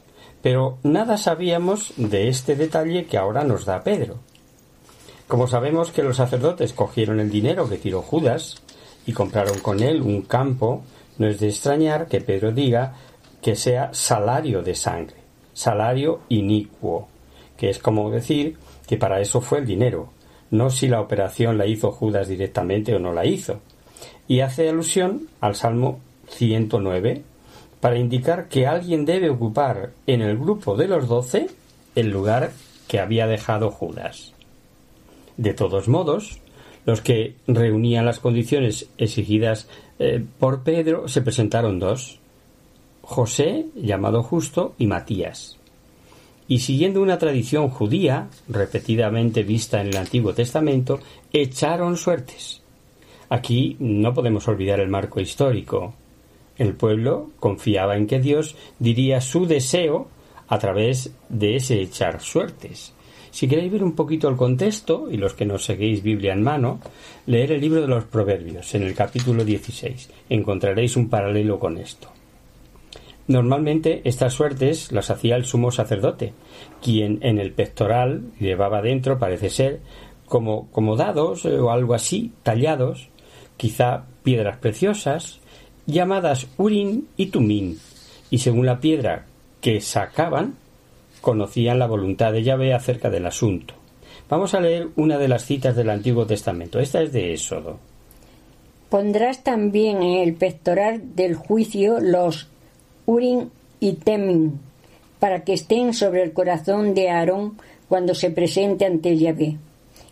pero 0.43 0.77
nada 0.83 1.15
sabíamos 1.15 1.93
de 1.95 2.27
este 2.27 2.57
detalle 2.57 3.05
que 3.05 3.17
ahora 3.17 3.45
nos 3.45 3.63
da 3.63 3.81
Pedro. 3.81 4.19
Como 5.25 5.47
sabemos 5.47 5.91
que 5.91 6.03
los 6.03 6.17
sacerdotes 6.17 6.73
cogieron 6.73 7.21
el 7.21 7.31
dinero 7.31 7.69
que 7.69 7.77
tiró 7.77 8.01
Judas 8.01 8.61
y 9.07 9.13
compraron 9.13 9.59
con 9.59 9.81
él 9.81 10.01
un 10.01 10.23
campo, 10.23 10.83
no 11.17 11.27
es 11.27 11.39
de 11.39 11.47
extrañar 11.47 12.07
que 12.07 12.19
Pedro 12.19 12.51
diga 12.51 12.93
que 13.41 13.55
sea 13.55 13.93
salario 13.93 14.61
de 14.61 14.75
sangre, 14.75 15.15
salario 15.53 16.19
inicuo, 16.27 17.07
que 17.55 17.69
es 17.69 17.79
como 17.79 18.11
decir 18.11 18.57
que 18.85 18.97
para 18.97 19.21
eso 19.21 19.39
fue 19.39 19.59
el 19.59 19.65
dinero, 19.65 20.09
no 20.51 20.69
si 20.69 20.89
la 20.89 20.99
operación 20.99 21.57
la 21.57 21.67
hizo 21.67 21.93
Judas 21.93 22.27
directamente 22.27 22.93
o 22.93 22.99
no 22.99 23.13
la 23.13 23.25
hizo. 23.25 23.61
Y 24.27 24.41
hace 24.41 24.67
alusión 24.67 25.29
al 25.39 25.55
Salmo 25.55 26.01
109 26.27 27.23
para 27.83 27.99
indicar 27.99 28.47
que 28.47 28.65
alguien 28.65 29.03
debe 29.03 29.29
ocupar 29.29 29.91
en 30.07 30.21
el 30.21 30.37
grupo 30.37 30.77
de 30.77 30.87
los 30.87 31.09
doce 31.09 31.47
el 31.95 32.11
lugar 32.11 32.53
que 32.87 33.01
había 33.01 33.27
dejado 33.27 33.71
Judas. 33.71 34.31
De 35.35 35.53
todos 35.53 35.89
modos, 35.89 36.39
los 36.85 37.01
que 37.01 37.35
reunían 37.45 38.05
las 38.05 38.21
condiciones 38.21 38.87
exigidas 38.97 39.67
eh, 39.99 40.23
por 40.39 40.63
Pedro 40.63 41.09
se 41.09 41.21
presentaron 41.21 41.77
dos, 41.77 42.19
José, 43.01 43.65
llamado 43.75 44.23
justo, 44.23 44.75
y 44.77 44.87
Matías. 44.87 45.57
Y 46.47 46.59
siguiendo 46.59 47.01
una 47.01 47.17
tradición 47.17 47.67
judía, 47.67 48.29
repetidamente 48.47 49.43
vista 49.43 49.81
en 49.81 49.87
el 49.87 49.97
Antiguo 49.97 50.33
Testamento, 50.33 51.01
echaron 51.33 51.97
suertes. 51.97 52.61
Aquí 53.27 53.75
no 53.79 54.13
podemos 54.13 54.47
olvidar 54.47 54.79
el 54.79 54.87
marco 54.87 55.19
histórico. 55.19 55.95
El 56.63 56.75
pueblo 56.75 57.31
confiaba 57.41 57.97
en 57.97 58.07
que 58.07 58.21
Dios 58.21 58.55
diría 58.79 59.19
su 59.19 59.45
deseo 59.45 60.07
a 60.47 60.59
través 60.59 61.13
de 61.27 61.57
ese 61.57 61.81
echar 61.81 62.21
suertes. 62.21 62.93
Si 63.31 63.49
queréis 63.49 63.69
ver 63.69 63.83
un 63.83 63.95
poquito 63.95 64.29
el 64.29 64.37
contexto, 64.37 65.11
y 65.11 65.17
los 65.17 65.33
que 65.33 65.45
nos 65.45 65.65
seguís 65.65 66.01
Biblia 66.01 66.31
en 66.31 66.41
mano, 66.41 66.79
leer 67.25 67.51
el 67.51 67.59
libro 67.59 67.81
de 67.81 67.89
los 67.89 68.05
Proverbios, 68.05 68.73
en 68.75 68.83
el 68.83 68.95
capítulo 68.95 69.43
16. 69.43 70.09
Encontraréis 70.29 70.95
un 70.95 71.09
paralelo 71.09 71.59
con 71.59 71.77
esto. 71.77 72.07
Normalmente 73.27 74.01
estas 74.05 74.33
suertes 74.33 74.93
las 74.93 75.09
hacía 75.09 75.35
el 75.35 75.43
sumo 75.43 75.69
sacerdote, 75.69 76.31
quien 76.81 77.19
en 77.23 77.39
el 77.39 77.51
pectoral 77.51 78.31
llevaba 78.39 78.81
dentro, 78.81 79.19
parece 79.19 79.49
ser, 79.49 79.81
como, 80.27 80.71
como 80.71 80.95
dados 80.95 81.43
o 81.43 81.71
algo 81.71 81.93
así, 81.93 82.31
tallados, 82.41 83.09
quizá 83.57 84.05
piedras 84.23 84.59
preciosas, 84.59 85.41
llamadas 85.85 86.47
Urim 86.57 87.03
y 87.17 87.27
Tumim, 87.27 87.77
y 88.29 88.37
según 88.39 88.65
la 88.65 88.79
piedra 88.79 89.25
que 89.61 89.81
sacaban, 89.81 90.55
conocían 91.21 91.79
la 91.79 91.87
voluntad 91.87 92.33
de 92.33 92.43
Yahvé 92.43 92.73
acerca 92.73 93.09
del 93.09 93.25
asunto. 93.25 93.75
Vamos 94.29 94.53
a 94.53 94.59
leer 94.59 94.89
una 94.95 95.17
de 95.17 95.27
las 95.27 95.45
citas 95.45 95.75
del 95.75 95.89
Antiguo 95.89 96.25
Testamento. 96.25 96.79
Esta 96.79 97.01
es 97.01 97.11
de 97.13 97.33
Éxodo. 97.33 97.79
Pondrás 98.89 99.43
también 99.43 100.03
en 100.03 100.19
el 100.21 100.35
pectoral 100.35 101.15
del 101.15 101.35
juicio 101.35 101.99
los 101.99 102.47
Urim 103.05 103.49
y 103.79 103.93
Temim, 103.93 104.53
para 105.19 105.43
que 105.43 105.53
estén 105.53 105.93
sobre 105.93 106.23
el 106.23 106.33
corazón 106.33 106.93
de 106.93 107.09
Aarón 107.09 107.57
cuando 107.89 108.15
se 108.15 108.29
presente 108.29 108.85
ante 108.85 109.17
Yahvé, 109.17 109.57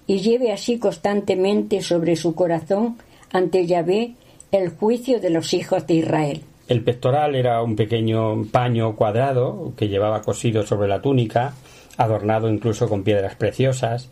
y 0.08 0.20
lleve 0.20 0.52
así 0.52 0.78
constantemente 0.78 1.82
sobre 1.82 2.16
su 2.16 2.36
corazón 2.36 2.98
ante 3.32 3.66
Yahvé 3.66 4.16
el 4.52 4.70
juicio 4.70 5.20
de 5.20 5.30
los 5.30 5.54
hijos 5.54 5.88
de 5.88 5.96
Israel. 5.96 6.42
El 6.68 6.84
pectoral 6.84 7.36
era 7.36 7.62
un 7.62 7.76
pequeño 7.76 8.46
paño 8.52 8.96
cuadrado 8.96 9.74
que 9.76 9.88
llevaba 9.88 10.22
cosido 10.22 10.66
sobre 10.66 10.88
la 10.88 11.02
túnica, 11.02 11.54
adornado 11.98 12.50
incluso 12.50 12.88
con 12.88 13.04
piedras 13.04 13.36
preciosas, 13.36 14.10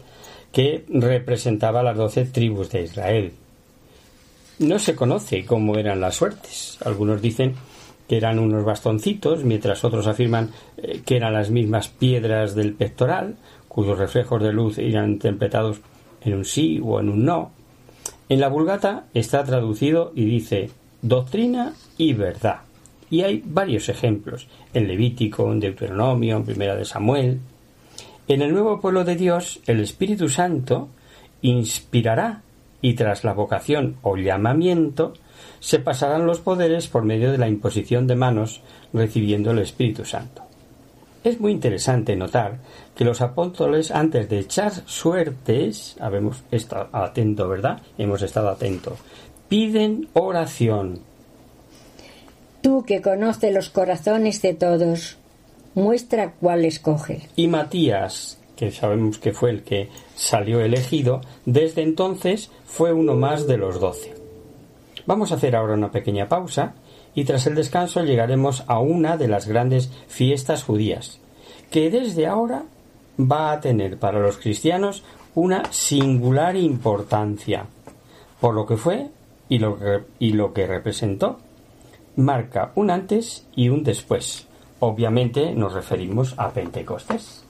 que 0.51 0.83
representaba 0.89 1.83
las 1.83 1.97
doce 1.97 2.25
tribus 2.25 2.69
de 2.71 2.83
Israel. 2.83 3.33
No 4.59 4.79
se 4.79 4.95
conoce 4.95 5.45
cómo 5.45 5.77
eran 5.77 6.01
las 6.01 6.15
suertes. 6.15 6.77
Algunos 6.83 7.21
dicen 7.21 7.55
que 8.07 8.17
eran 8.17 8.39
unos 8.39 8.65
bastoncitos, 8.65 9.43
mientras 9.43 9.83
otros 9.85 10.07
afirman 10.07 10.49
eh, 10.77 11.01
que 11.05 11.15
eran 11.15 11.33
las 11.33 11.51
mismas 11.51 11.87
piedras 11.87 12.55
del 12.55 12.73
pectoral, 12.73 13.37
cuyos 13.67 13.97
reflejos 13.97 14.41
de 14.41 14.51
luz 14.51 14.79
eran 14.79 15.11
interpretados 15.11 15.79
en 16.21 16.33
un 16.33 16.45
sí 16.45 16.81
o 16.83 16.99
en 16.99 17.09
un 17.09 17.23
no. 17.23 17.51
En 18.29 18.39
la 18.39 18.47
Vulgata 18.47 19.05
está 19.15 19.43
traducido 19.43 20.11
y 20.15 20.23
dice 20.23 20.69
doctrina 21.01 21.73
y 21.97 22.13
verdad. 22.13 22.61
Y 23.09 23.23
hay 23.23 23.41
varios 23.43 23.89
ejemplos, 23.89 24.47
en 24.71 24.87
Levítico, 24.87 25.51
en 25.51 25.59
Deuteronomio, 25.59 26.37
en 26.37 26.45
Primera 26.45 26.75
de 26.75 26.85
Samuel. 26.85 27.39
En 28.27 28.43
el 28.43 28.53
nuevo 28.53 28.79
pueblo 28.79 29.03
de 29.03 29.15
Dios, 29.15 29.61
el 29.65 29.79
Espíritu 29.79 30.29
Santo 30.29 30.89
inspirará 31.41 32.43
y 32.83 32.93
tras 32.93 33.23
la 33.23 33.33
vocación 33.33 33.95
o 34.03 34.15
llamamiento 34.15 35.13
se 35.59 35.79
pasarán 35.79 36.27
los 36.27 36.39
poderes 36.39 36.87
por 36.87 37.03
medio 37.03 37.31
de 37.31 37.39
la 37.39 37.47
imposición 37.47 38.05
de 38.05 38.15
manos 38.15 38.61
recibiendo 38.93 39.49
el 39.51 39.59
Espíritu 39.59 40.05
Santo. 40.05 40.48
Es 41.29 41.39
muy 41.39 41.51
interesante 41.51 42.15
notar 42.15 42.57
que 42.95 43.05
los 43.05 43.21
apóstoles 43.21 43.91
antes 43.91 44.27
de 44.29 44.39
echar 44.39 44.71
suertes, 44.87 45.95
habemos 45.99 46.41
estado 46.49 46.89
atento, 46.91 47.47
¿verdad? 47.47 47.83
Hemos 47.99 48.23
estado 48.23 48.49
atentos. 48.49 48.97
Piden 49.47 50.07
oración. 50.13 51.01
Tú 52.63 52.83
que 52.83 53.03
conoces 53.03 53.53
los 53.53 53.69
corazones 53.69 54.41
de 54.41 54.55
todos, 54.55 55.17
muestra 55.75 56.31
cuál 56.31 56.65
escoge. 56.65 57.29
Y 57.35 57.47
Matías, 57.47 58.39
que 58.55 58.71
sabemos 58.71 59.19
que 59.19 59.31
fue 59.31 59.51
el 59.51 59.61
que 59.61 59.89
salió 60.15 60.61
elegido, 60.61 61.21
desde 61.45 61.83
entonces 61.83 62.49
fue 62.65 62.91
uno 62.91 63.13
más 63.13 63.45
de 63.45 63.57
los 63.57 63.79
doce. 63.79 64.15
Vamos 65.05 65.31
a 65.31 65.35
hacer 65.35 65.55
ahora 65.55 65.75
una 65.75 65.91
pequeña 65.91 66.27
pausa 66.27 66.73
y 67.15 67.25
tras 67.25 67.47
el 67.47 67.55
descanso 67.55 68.03
llegaremos 68.03 68.63
a 68.67 68.79
una 68.79 69.17
de 69.17 69.27
las 69.27 69.47
grandes 69.47 69.91
fiestas 70.07 70.63
judías, 70.63 71.19
que 71.69 71.89
desde 71.89 72.27
ahora 72.27 72.63
va 73.19 73.51
a 73.51 73.59
tener 73.59 73.97
para 73.97 74.19
los 74.19 74.37
cristianos 74.37 75.03
una 75.35 75.63
singular 75.71 76.55
importancia, 76.55 77.65
por 78.39 78.53
lo 78.53 78.65
que 78.65 78.77
fue 78.77 79.09
y 79.47 79.59
lo 79.59 79.77
que, 79.77 80.03
y 80.19 80.33
lo 80.33 80.53
que 80.53 80.67
representó. 80.67 81.39
Marca 82.15 82.71
un 82.75 82.91
antes 82.91 83.45
y 83.55 83.69
un 83.69 83.83
después. 83.83 84.47
Obviamente 84.79 85.53
nos 85.53 85.73
referimos 85.73 86.35
a 86.37 86.49
Pentecostés. 86.49 87.48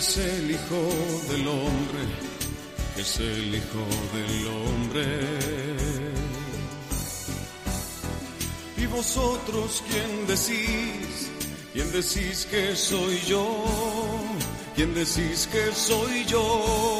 Es 0.00 0.16
el 0.16 0.50
Hijo 0.50 0.88
del 1.30 1.46
Hombre, 1.48 2.04
es 2.96 3.18
el 3.18 3.54
Hijo 3.54 3.84
del 4.14 4.46
Hombre. 4.46 5.06
Y 8.76 8.86
vosotros, 8.86 9.82
¿quién 9.88 10.26
decís? 10.26 11.30
¿Quién 11.72 11.92
decís 11.92 12.46
que 12.50 12.74
soy 12.74 13.18
yo? 13.26 13.64
¿Quién 14.74 14.94
decís 14.94 15.48
que 15.52 15.72
soy 15.74 16.24
yo? 16.24 16.99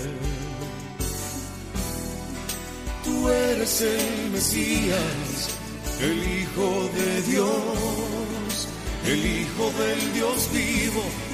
eres 3.61 3.81
el 3.81 4.31
Mesías, 4.31 5.49
el 6.01 6.17
Hijo 6.17 6.89
de 6.95 7.21
Dios, 7.31 8.67
el 9.05 9.19
Hijo 9.19 9.71
del 9.77 10.13
Dios 10.13 10.49
vivo 10.51 11.30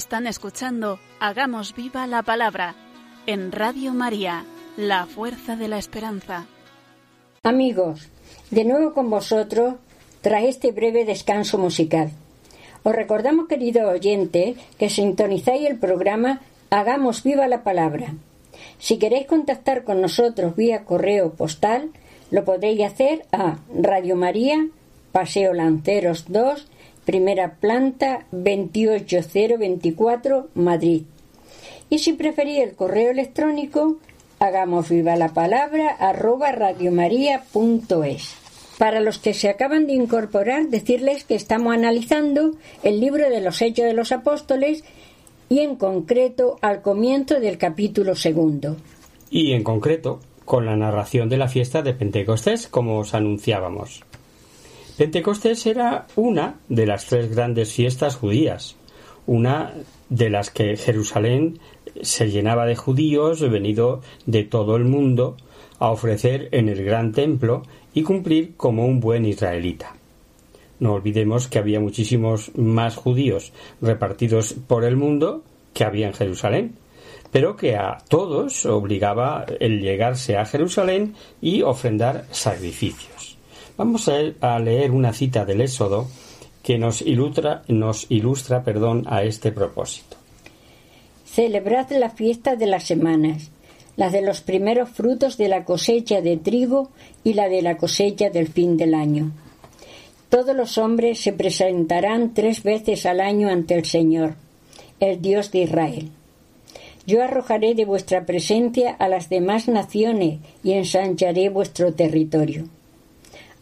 Están 0.00 0.26
escuchando 0.26 0.98
Hagamos 1.20 1.74
viva 1.74 2.06
la 2.06 2.22
palabra 2.22 2.74
en 3.26 3.52
Radio 3.52 3.92
María, 3.92 4.46
la 4.78 5.04
fuerza 5.04 5.56
de 5.56 5.68
la 5.68 5.76
esperanza. 5.76 6.46
Amigos, 7.42 8.08
de 8.50 8.64
nuevo 8.64 8.94
con 8.94 9.10
vosotros 9.10 9.74
tras 10.22 10.44
este 10.44 10.72
breve 10.72 11.04
descanso 11.04 11.58
musical. 11.58 12.12
Os 12.82 12.94
recordamos, 12.94 13.46
querido 13.46 13.90
oyente, 13.90 14.56
que 14.78 14.88
sintonizáis 14.88 15.68
el 15.68 15.78
programa 15.78 16.40
Hagamos 16.70 17.22
viva 17.22 17.46
la 17.46 17.62
palabra. 17.62 18.14
Si 18.78 18.96
queréis 18.96 19.26
contactar 19.26 19.84
con 19.84 20.00
nosotros 20.00 20.56
vía 20.56 20.86
correo 20.86 21.34
postal, 21.34 21.90
lo 22.30 22.46
podéis 22.46 22.84
hacer 22.84 23.26
a 23.32 23.58
Radio 23.70 24.16
María, 24.16 24.66
Paseo 25.12 25.52
Lanceros 25.52 26.24
2, 26.28 26.66
primera 27.10 27.56
planta 27.58 28.26
28024, 28.30 30.50
Madrid. 30.54 31.02
Y 31.88 31.98
si 31.98 32.12
preferís 32.12 32.60
el 32.60 32.76
correo 32.76 33.10
electrónico, 33.10 33.96
hagamos 34.38 34.88
viva 34.88 35.16
la 35.16 35.30
palabra 35.30 35.88
arroba 35.88 36.52
radiomaria.es. 36.52 38.36
Para 38.78 39.00
los 39.00 39.18
que 39.18 39.34
se 39.34 39.48
acaban 39.48 39.88
de 39.88 39.94
incorporar, 39.94 40.68
decirles 40.68 41.24
que 41.24 41.34
estamos 41.34 41.74
analizando 41.74 42.52
el 42.84 43.00
libro 43.00 43.28
de 43.28 43.40
los 43.40 43.60
Hechos 43.60 43.86
de 43.86 43.94
los 43.94 44.12
Apóstoles 44.12 44.84
y 45.48 45.58
en 45.58 45.74
concreto 45.74 46.58
al 46.62 46.80
comienzo 46.80 47.40
del 47.40 47.58
capítulo 47.58 48.14
segundo. 48.14 48.76
Y 49.32 49.50
en 49.50 49.64
concreto 49.64 50.20
con 50.44 50.64
la 50.64 50.76
narración 50.76 51.28
de 51.28 51.38
la 51.38 51.48
fiesta 51.48 51.82
de 51.82 51.92
Pentecostés, 51.92 52.68
como 52.68 53.00
os 53.00 53.14
anunciábamos. 53.14 54.04
Pentecostés 55.00 55.64
era 55.64 56.06
una 56.14 56.56
de 56.68 56.84
las 56.84 57.06
tres 57.06 57.34
grandes 57.34 57.72
fiestas 57.72 58.16
judías, 58.16 58.76
una 59.26 59.72
de 60.10 60.28
las 60.28 60.50
que 60.50 60.76
Jerusalén 60.76 61.58
se 62.02 62.30
llenaba 62.30 62.66
de 62.66 62.76
judíos 62.76 63.40
venido 63.40 64.02
de 64.26 64.44
todo 64.44 64.76
el 64.76 64.84
mundo 64.84 65.38
a 65.78 65.90
ofrecer 65.90 66.50
en 66.52 66.68
el 66.68 66.84
gran 66.84 67.12
templo 67.12 67.62
y 67.94 68.02
cumplir 68.02 68.58
como 68.58 68.84
un 68.84 69.00
buen 69.00 69.24
israelita. 69.24 69.94
No 70.80 70.92
olvidemos 70.92 71.48
que 71.48 71.58
había 71.58 71.80
muchísimos 71.80 72.54
más 72.54 72.94
judíos 72.94 73.54
repartidos 73.80 74.52
por 74.52 74.84
el 74.84 74.98
mundo 74.98 75.42
que 75.72 75.84
había 75.84 76.08
en 76.08 76.12
Jerusalén, 76.12 76.74
pero 77.30 77.56
que 77.56 77.74
a 77.74 78.04
todos 78.06 78.66
obligaba 78.66 79.46
el 79.60 79.80
llegarse 79.80 80.36
a 80.36 80.44
Jerusalén 80.44 81.14
y 81.40 81.62
ofrendar 81.62 82.26
sacrificios. 82.32 83.29
Vamos 83.80 84.10
a 84.42 84.58
leer 84.58 84.90
una 84.90 85.14
cita 85.14 85.46
del 85.46 85.62
Éxodo 85.62 86.06
que 86.62 86.76
nos 86.76 87.00
ilustra, 87.00 87.62
nos 87.68 88.04
ilustra 88.10 88.62
perdón, 88.62 89.04
a 89.08 89.22
este 89.22 89.52
propósito. 89.52 90.18
Celebrad 91.24 91.90
la 91.92 92.10
fiesta 92.10 92.56
de 92.56 92.66
las 92.66 92.84
semanas, 92.84 93.50
la 93.96 94.10
de 94.10 94.20
los 94.20 94.42
primeros 94.42 94.90
frutos 94.90 95.38
de 95.38 95.48
la 95.48 95.64
cosecha 95.64 96.20
de 96.20 96.36
trigo 96.36 96.90
y 97.24 97.32
la 97.32 97.48
de 97.48 97.62
la 97.62 97.78
cosecha 97.78 98.28
del 98.28 98.48
fin 98.48 98.76
del 98.76 98.92
año. 98.92 99.32
Todos 100.28 100.54
los 100.54 100.76
hombres 100.76 101.18
se 101.18 101.32
presentarán 101.32 102.34
tres 102.34 102.62
veces 102.62 103.06
al 103.06 103.18
año 103.18 103.48
ante 103.48 103.76
el 103.76 103.86
Señor, 103.86 104.34
el 105.00 105.22
Dios 105.22 105.52
de 105.52 105.60
Israel. 105.60 106.10
Yo 107.06 107.22
arrojaré 107.24 107.74
de 107.74 107.86
vuestra 107.86 108.26
presencia 108.26 108.90
a 108.90 109.08
las 109.08 109.30
demás 109.30 109.68
naciones 109.68 110.38
y 110.62 110.72
ensancharé 110.72 111.48
vuestro 111.48 111.94
territorio. 111.94 112.66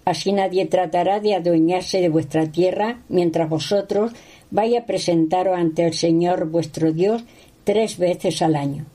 Así 0.09 0.33
nadie 0.33 0.65
tratará 0.65 1.21
de 1.21 1.35
adueñarse 1.35 2.01
de 2.01 2.09
vuestra 2.09 2.47
tierra 2.51 3.03
mientras 3.11 3.47
vosotros 3.47 4.13
vais 4.51 4.75
a 4.75 4.87
presentaros 4.87 5.55
ante 5.55 5.85
el 5.85 5.93
Señor 5.93 6.49
vuestro 6.49 6.93
Dios 6.93 7.25
tres 7.65 7.99
veces 7.99 8.41
al 8.41 8.57
año. 8.57 8.87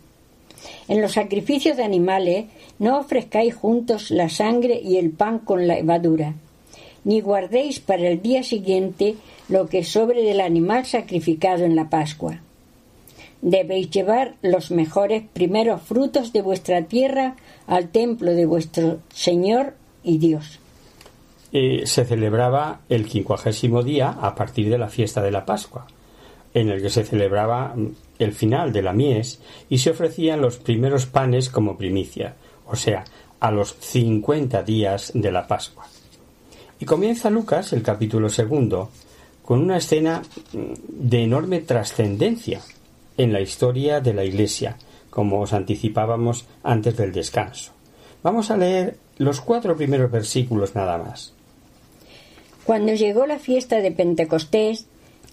En 0.87 1.03
los 1.03 1.11
sacrificios 1.11 1.77
de 1.77 1.83
animales 1.83 2.45
no 2.79 2.97
ofrezcáis 2.97 3.53
juntos 3.53 4.09
la 4.09 4.27
sangre 4.27 4.81
y 4.83 4.97
el 4.97 5.11
pan 5.11 5.37
con 5.37 5.67
levadura, 5.67 6.33
ni 7.03 7.21
guardéis 7.21 7.79
para 7.79 8.07
el 8.09 8.19
día 8.19 8.41
siguiente 8.41 9.13
lo 9.49 9.67
que 9.67 9.83
sobre 9.83 10.23
del 10.23 10.41
animal 10.41 10.87
sacrificado 10.87 11.63
en 11.63 11.75
la 11.75 11.91
Pascua. 11.91 12.41
Debéis 13.43 13.91
llevar 13.91 14.33
los 14.41 14.71
mejores 14.71 15.21
primeros 15.31 15.79
frutos 15.83 16.33
de 16.33 16.41
vuestra 16.41 16.81
tierra 16.85 17.35
al 17.67 17.89
templo 17.89 18.33
de 18.33 18.47
vuestro 18.47 19.01
Señor 19.13 19.75
y 20.03 20.17
Dios. 20.17 20.59
Eh, 21.55 21.83
se 21.85 22.03
celebraba 22.03 22.81
el 22.89 23.05
quincuagésimo 23.05 23.83
día 23.83 24.09
a 24.09 24.33
partir 24.33 24.71
de 24.71 24.79
la 24.79 24.89
fiesta 24.89 25.21
de 25.21 25.29
la 25.29 25.45
Pascua, 25.45 25.85
en 26.51 26.69
el 26.69 26.81
que 26.81 26.89
se 26.89 27.03
celebraba 27.03 27.75
mm, 27.75 27.91
el 28.17 28.33
final 28.33 28.73
de 28.73 28.81
la 28.81 28.91
mies 28.91 29.39
y 29.69 29.77
se 29.77 29.91
ofrecían 29.91 30.41
los 30.41 30.57
primeros 30.57 31.05
panes 31.05 31.49
como 31.49 31.77
primicia, 31.77 32.33
o 32.65 32.75
sea, 32.75 33.03
a 33.39 33.51
los 33.51 33.75
cincuenta 33.79 34.63
días 34.63 35.11
de 35.13 35.31
la 35.31 35.45
Pascua. 35.45 35.85
Y 36.79 36.85
comienza 36.85 37.29
Lucas, 37.29 37.71
el 37.73 37.83
capítulo 37.83 38.29
segundo, 38.29 38.89
con 39.45 39.61
una 39.61 39.77
escena 39.77 40.23
mm, 40.53 40.57
de 40.87 41.23
enorme 41.23 41.59
trascendencia 41.59 42.61
en 43.15 43.31
la 43.31 43.41
historia 43.41 44.01
de 44.01 44.15
la 44.15 44.23
Iglesia, 44.23 44.77
como 45.11 45.41
os 45.41 45.53
anticipábamos 45.53 46.47
antes 46.63 46.97
del 46.97 47.11
descanso. 47.11 47.73
Vamos 48.23 48.49
a 48.49 48.57
leer 48.57 48.97
los 49.17 49.39
cuatro 49.39 49.77
primeros 49.77 50.09
versículos 50.09 50.73
nada 50.73 50.97
más. 50.97 51.33
Cuando 52.65 52.93
llegó 52.93 53.25
la 53.25 53.39
fiesta 53.39 53.81
de 53.81 53.91
Pentecostés, 53.91 54.85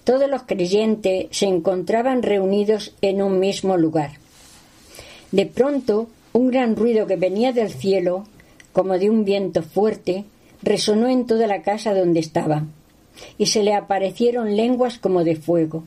todos 0.03 0.29
los 0.29 0.43
creyentes 0.43 1.27
se 1.31 1.45
encontraban 1.45 2.23
reunidos 2.23 2.93
en 3.01 3.21
un 3.21 3.39
mismo 3.39 3.77
lugar. 3.77 4.11
De 5.31 5.45
pronto, 5.45 6.09
un 6.33 6.49
gran 6.49 6.75
ruido 6.75 7.07
que 7.07 7.15
venía 7.15 7.53
del 7.53 7.69
cielo, 7.69 8.25
como 8.73 8.97
de 8.97 9.09
un 9.09 9.23
viento 9.23 9.63
fuerte, 9.63 10.25
resonó 10.61 11.07
en 11.07 11.25
toda 11.25 11.47
la 11.47 11.61
casa 11.61 11.93
donde 11.93 12.19
estaba, 12.19 12.65
y 13.37 13.45
se 13.45 13.63
le 13.63 13.73
aparecieron 13.73 14.55
lenguas 14.55 14.97
como 14.97 15.23
de 15.23 15.35
fuego, 15.35 15.83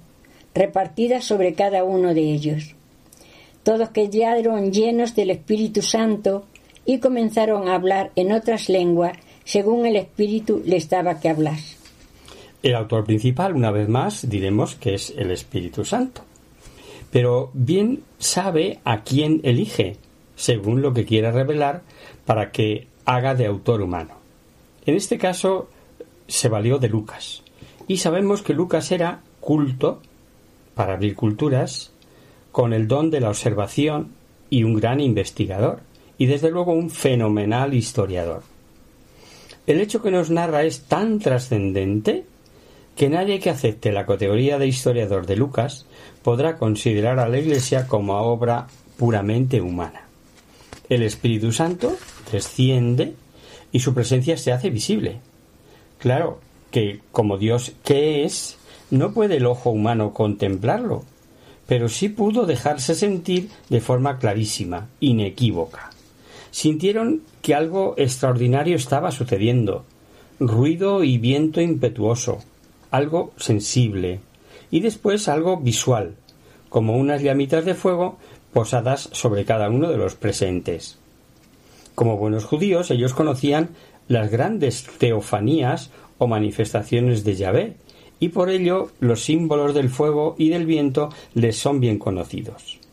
repartidas 0.54 1.24
sobre 1.24 1.54
cada 1.54 1.84
uno 1.84 2.14
de 2.14 2.32
ellos. 2.32 2.74
Todos 3.62 3.90
quedaron 3.90 4.72
llenos 4.72 5.14
del 5.14 5.30
Espíritu 5.30 5.82
Santo 5.82 6.44
y 6.86 6.98
comenzaron 6.98 7.68
a 7.68 7.74
hablar 7.74 8.12
en 8.14 8.32
otras 8.32 8.68
lenguas 8.68 9.16
según 9.44 9.86
el 9.86 9.96
Espíritu 9.96 10.62
les 10.64 10.88
daba 10.88 11.20
que 11.20 11.28
hablar. 11.28 11.58
El 12.62 12.74
autor 12.74 13.04
principal, 13.04 13.54
una 13.54 13.70
vez 13.70 13.88
más, 13.88 14.28
diremos 14.28 14.74
que 14.74 14.94
es 14.94 15.12
el 15.16 15.30
Espíritu 15.30 15.84
Santo. 15.84 16.22
Pero 17.10 17.50
bien 17.52 18.02
sabe 18.18 18.80
a 18.84 19.02
quién 19.02 19.40
elige, 19.44 19.96
según 20.34 20.80
lo 20.80 20.94
que 20.94 21.04
quiera 21.04 21.30
revelar, 21.30 21.82
para 22.24 22.50
que 22.50 22.86
haga 23.04 23.34
de 23.34 23.46
autor 23.46 23.82
humano. 23.82 24.14
En 24.86 24.96
este 24.96 25.18
caso 25.18 25.68
se 26.26 26.48
valió 26.48 26.78
de 26.78 26.88
Lucas. 26.88 27.42
Y 27.86 27.98
sabemos 27.98 28.42
que 28.42 28.54
Lucas 28.54 28.90
era 28.90 29.20
culto, 29.40 30.00
para 30.74 30.94
abrir 30.94 31.14
culturas, 31.14 31.92
con 32.50 32.72
el 32.72 32.88
don 32.88 33.10
de 33.10 33.20
la 33.20 33.28
observación 33.28 34.12
y 34.48 34.64
un 34.64 34.74
gran 34.74 35.00
investigador, 35.00 35.80
y 36.16 36.26
desde 36.26 36.50
luego 36.50 36.72
un 36.72 36.88
fenomenal 36.88 37.74
historiador. 37.74 38.53
El 39.66 39.80
hecho 39.80 40.02
que 40.02 40.10
nos 40.10 40.30
narra 40.30 40.64
es 40.64 40.82
tan 40.82 41.18
trascendente 41.18 42.24
que 42.96 43.08
nadie 43.08 43.40
que 43.40 43.50
acepte 43.50 43.92
la 43.92 44.06
categoría 44.06 44.58
de 44.58 44.66
historiador 44.66 45.26
de 45.26 45.36
Lucas 45.36 45.86
podrá 46.22 46.58
considerar 46.58 47.18
a 47.18 47.28
la 47.28 47.38
Iglesia 47.38 47.88
como 47.88 48.14
obra 48.20 48.66
puramente 48.98 49.60
humana. 49.60 50.02
El 50.88 51.02
Espíritu 51.02 51.50
Santo 51.50 51.96
desciende 52.30 53.14
y 53.72 53.80
su 53.80 53.94
presencia 53.94 54.36
se 54.36 54.52
hace 54.52 54.70
visible. 54.70 55.20
Claro 55.98 56.40
que, 56.70 57.00
como 57.10 57.38
Dios 57.38 57.72
que 57.84 58.24
es, 58.24 58.58
no 58.90 59.12
puede 59.12 59.36
el 59.36 59.46
ojo 59.46 59.70
humano 59.70 60.12
contemplarlo, 60.12 61.04
pero 61.66 61.88
sí 61.88 62.10
pudo 62.10 62.44
dejarse 62.44 62.94
sentir 62.94 63.48
de 63.70 63.80
forma 63.80 64.18
clarísima, 64.18 64.88
inequívoca. 65.00 65.93
Sintieron 66.54 67.22
que 67.42 67.52
algo 67.52 67.96
extraordinario 67.96 68.76
estaba 68.76 69.10
sucediendo, 69.10 69.84
ruido 70.38 71.02
y 71.02 71.18
viento 71.18 71.60
impetuoso, 71.60 72.44
algo 72.92 73.32
sensible, 73.36 74.20
y 74.70 74.78
después 74.78 75.26
algo 75.26 75.56
visual, 75.56 76.14
como 76.68 76.96
unas 76.96 77.22
llamitas 77.22 77.64
de 77.64 77.74
fuego 77.74 78.18
posadas 78.52 79.08
sobre 79.10 79.44
cada 79.44 79.68
uno 79.68 79.90
de 79.90 79.96
los 79.96 80.14
presentes. 80.14 80.96
Como 81.96 82.18
buenos 82.18 82.44
judíos, 82.44 82.92
ellos 82.92 83.14
conocían 83.14 83.70
las 84.06 84.30
grandes 84.30 84.86
teofanías 84.98 85.90
o 86.18 86.28
manifestaciones 86.28 87.24
de 87.24 87.34
Yahvé, 87.34 87.76
y 88.20 88.28
por 88.28 88.48
ello 88.48 88.92
los 89.00 89.24
símbolos 89.24 89.74
del 89.74 89.90
fuego 89.90 90.36
y 90.38 90.50
del 90.50 90.66
viento 90.66 91.08
les 91.34 91.56
son 91.56 91.80
bien 91.80 91.98
conocidos 91.98 92.83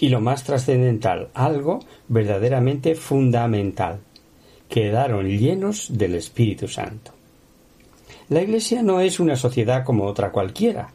y 0.00 0.08
lo 0.08 0.20
más 0.20 0.44
trascendental, 0.44 1.28
algo 1.34 1.80
verdaderamente 2.08 2.94
fundamental, 2.94 4.00
quedaron 4.68 5.28
llenos 5.28 5.88
del 5.90 6.14
Espíritu 6.14 6.68
Santo. 6.68 7.12
La 8.30 8.40
Iglesia 8.40 8.82
no 8.82 9.00
es 9.00 9.20
una 9.20 9.36
sociedad 9.36 9.84
como 9.84 10.06
otra 10.06 10.32
cualquiera. 10.32 10.94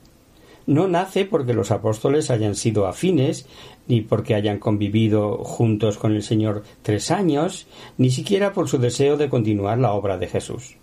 no 0.67 0.87
nace 0.87 1.25
porque 1.25 1.53
los 1.53 1.69
apóstoles 1.69 2.31
hayan 2.31 2.55
sido 2.55 2.87
afines, 2.87 3.45
ni 3.87 4.01
porque 4.01 4.33
hayan 4.33 4.57
convivido 4.57 5.37
juntos 5.43 5.99
con 5.99 6.15
el 6.15 6.23
Señor 6.23 6.63
tres 6.81 7.11
años, 7.11 7.67
ni 7.99 8.09
siquiera 8.09 8.51
por 8.51 8.67
su 8.67 8.79
deseo 8.79 9.15
de 9.15 9.29
continuar 9.29 9.77
la 9.77 9.93
obra 9.93 10.17
de 10.17 10.25
Jesús. 10.25 10.77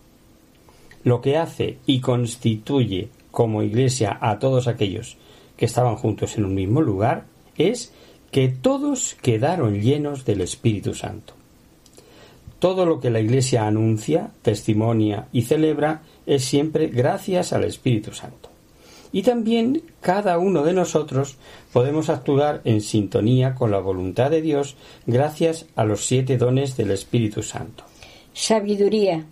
Lo 1.03 1.21
que 1.21 1.37
hace 1.37 1.79
y 1.85 2.01
constituye 2.01 3.09
como 3.33 3.65
iglesia 3.65 4.17
a 4.21 4.39
todos 4.39 4.69
aquellos 4.69 5.17
que 5.57 5.65
estaban 5.65 5.97
juntos 5.97 6.39
en 6.39 6.45
un 6.45 6.55
mismo 6.55 6.81
lugar 6.81 7.25
es 7.57 7.93
que 8.33 8.49
todos 8.49 9.15
quedaron 9.21 9.83
llenos 9.83 10.25
del 10.25 10.41
Espíritu 10.41 10.95
Santo. 10.95 11.35
Todo 12.59 12.87
lo 12.87 12.99
que 12.99 13.11
la 13.11 13.21
Iglesia 13.21 13.67
anuncia, 13.67 14.31
testimonia 14.41 15.29
y 15.33 15.43
celebra 15.43 16.03
es 16.27 16.43
siempre 16.45 16.87
gracias 16.87 17.53
al 17.53 17.65
Espíritu 17.65 18.13
Santo. 18.13 18.49
Y 19.13 19.23
también 19.23 19.83
cada 20.01 20.39
uno 20.39 20.65
de 20.65 20.73
nosotros 20.73 21.37
podemos 21.75 22.09
actuar 22.09 22.63
en 22.65 22.81
sintonía 22.81 23.55
con 23.55 23.71
la 23.71 23.81
voluntad 23.81 24.31
de 24.31 24.41
Dios 24.41 24.77
gracias 25.07 25.67
a 25.77 25.85
los 25.85 26.07
siete 26.07 26.39
dones 26.39 26.79
del 26.79 26.91
Espíritu 26.91 27.43
Santo. 27.43 27.85
Sabiduría. 28.33 29.27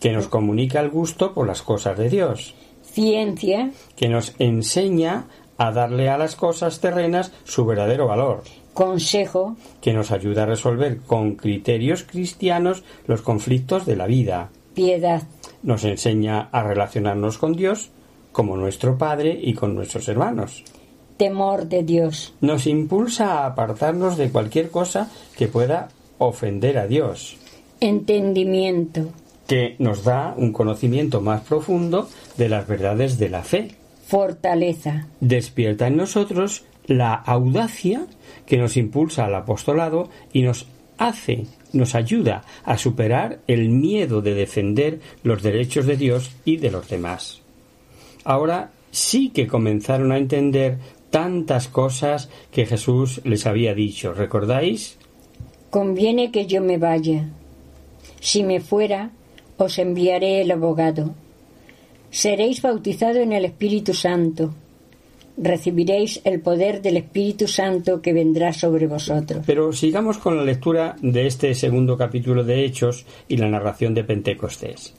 Que 0.00 0.12
nos 0.12 0.28
comunica 0.28 0.80
el 0.80 0.90
gusto 0.90 1.32
por 1.32 1.46
las 1.46 1.62
cosas 1.62 1.96
de 1.96 2.10
Dios. 2.10 2.54
Ciencia. 2.82 3.70
Que 3.96 4.10
nos 4.10 4.34
enseña 4.38 5.24
a 5.58 5.72
darle 5.72 6.08
a 6.08 6.16
las 6.16 6.36
cosas 6.36 6.80
terrenas 6.80 7.32
su 7.44 7.66
verdadero 7.66 8.06
valor. 8.06 8.42
Consejo. 8.72 9.56
Que 9.80 9.92
nos 9.92 10.12
ayuda 10.12 10.44
a 10.44 10.46
resolver 10.46 10.98
con 11.00 11.34
criterios 11.34 12.04
cristianos 12.04 12.84
los 13.06 13.22
conflictos 13.22 13.84
de 13.84 13.96
la 13.96 14.06
vida. 14.06 14.50
Piedad. 14.74 15.24
Nos 15.62 15.84
enseña 15.84 16.48
a 16.52 16.62
relacionarnos 16.62 17.38
con 17.38 17.54
Dios 17.54 17.90
como 18.30 18.56
nuestro 18.56 18.96
Padre 18.96 19.36
y 19.42 19.54
con 19.54 19.74
nuestros 19.74 20.08
hermanos. 20.08 20.62
Temor 21.16 21.66
de 21.66 21.82
Dios. 21.82 22.32
Nos 22.40 22.68
impulsa 22.68 23.40
a 23.40 23.46
apartarnos 23.46 24.16
de 24.16 24.30
cualquier 24.30 24.70
cosa 24.70 25.10
que 25.36 25.48
pueda 25.48 25.88
ofender 26.18 26.78
a 26.78 26.86
Dios. 26.86 27.36
Entendimiento. 27.80 29.08
Que 29.48 29.74
nos 29.80 30.04
da 30.04 30.34
un 30.36 30.52
conocimiento 30.52 31.20
más 31.20 31.40
profundo 31.40 32.08
de 32.36 32.48
las 32.48 32.68
verdades 32.68 33.18
de 33.18 33.28
la 33.30 33.42
fe. 33.42 33.74
Fortaleza. 34.08 35.06
Despierta 35.20 35.86
en 35.86 35.96
nosotros 35.96 36.64
la 36.86 37.14
audacia 37.14 38.06
que 38.46 38.56
nos 38.56 38.76
impulsa 38.76 39.26
al 39.26 39.34
apostolado 39.34 40.10
y 40.32 40.42
nos 40.42 40.66
hace, 40.96 41.46
nos 41.72 41.94
ayuda 41.94 42.42
a 42.64 42.76
superar 42.76 43.38
el 43.46 43.68
miedo 43.68 44.20
de 44.20 44.34
defender 44.34 45.00
los 45.22 45.42
derechos 45.42 45.86
de 45.86 45.96
Dios 45.96 46.32
y 46.44 46.56
de 46.56 46.70
los 46.70 46.88
demás 46.88 47.42
ahora 48.28 48.70
sí 48.90 49.30
que 49.30 49.46
comenzaron 49.46 50.12
a 50.12 50.18
entender 50.18 50.78
tantas 51.10 51.66
cosas 51.66 52.28
que 52.52 52.66
Jesús 52.66 53.22
les 53.24 53.46
había 53.46 53.74
dicho. 53.74 54.12
¿Recordáis? 54.12 54.98
Conviene 55.70 56.30
que 56.30 56.46
yo 56.46 56.60
me 56.60 56.76
vaya. 56.76 57.24
Si 58.20 58.44
me 58.44 58.60
fuera, 58.60 59.10
os 59.56 59.78
enviaré 59.78 60.42
el 60.42 60.50
abogado. 60.50 61.14
Seréis 62.10 62.62
bautizados 62.62 63.18
en 63.18 63.32
el 63.32 63.44
Espíritu 63.44 63.92
Santo. 63.92 64.54
Recibiréis 65.36 66.20
el 66.24 66.40
poder 66.40 66.82
del 66.82 66.96
Espíritu 66.96 67.46
Santo 67.46 68.02
que 68.02 68.12
vendrá 68.12 68.52
sobre 68.52 68.86
vosotros. 68.86 69.44
Pero 69.46 69.72
sigamos 69.72 70.18
con 70.18 70.36
la 70.36 70.42
lectura 70.42 70.96
de 71.00 71.26
este 71.26 71.54
segundo 71.54 71.96
capítulo 71.96 72.42
de 72.42 72.64
Hechos 72.64 73.04
y 73.28 73.36
la 73.36 73.48
narración 73.48 73.94
de 73.94 74.04
Pentecostés. 74.04 74.94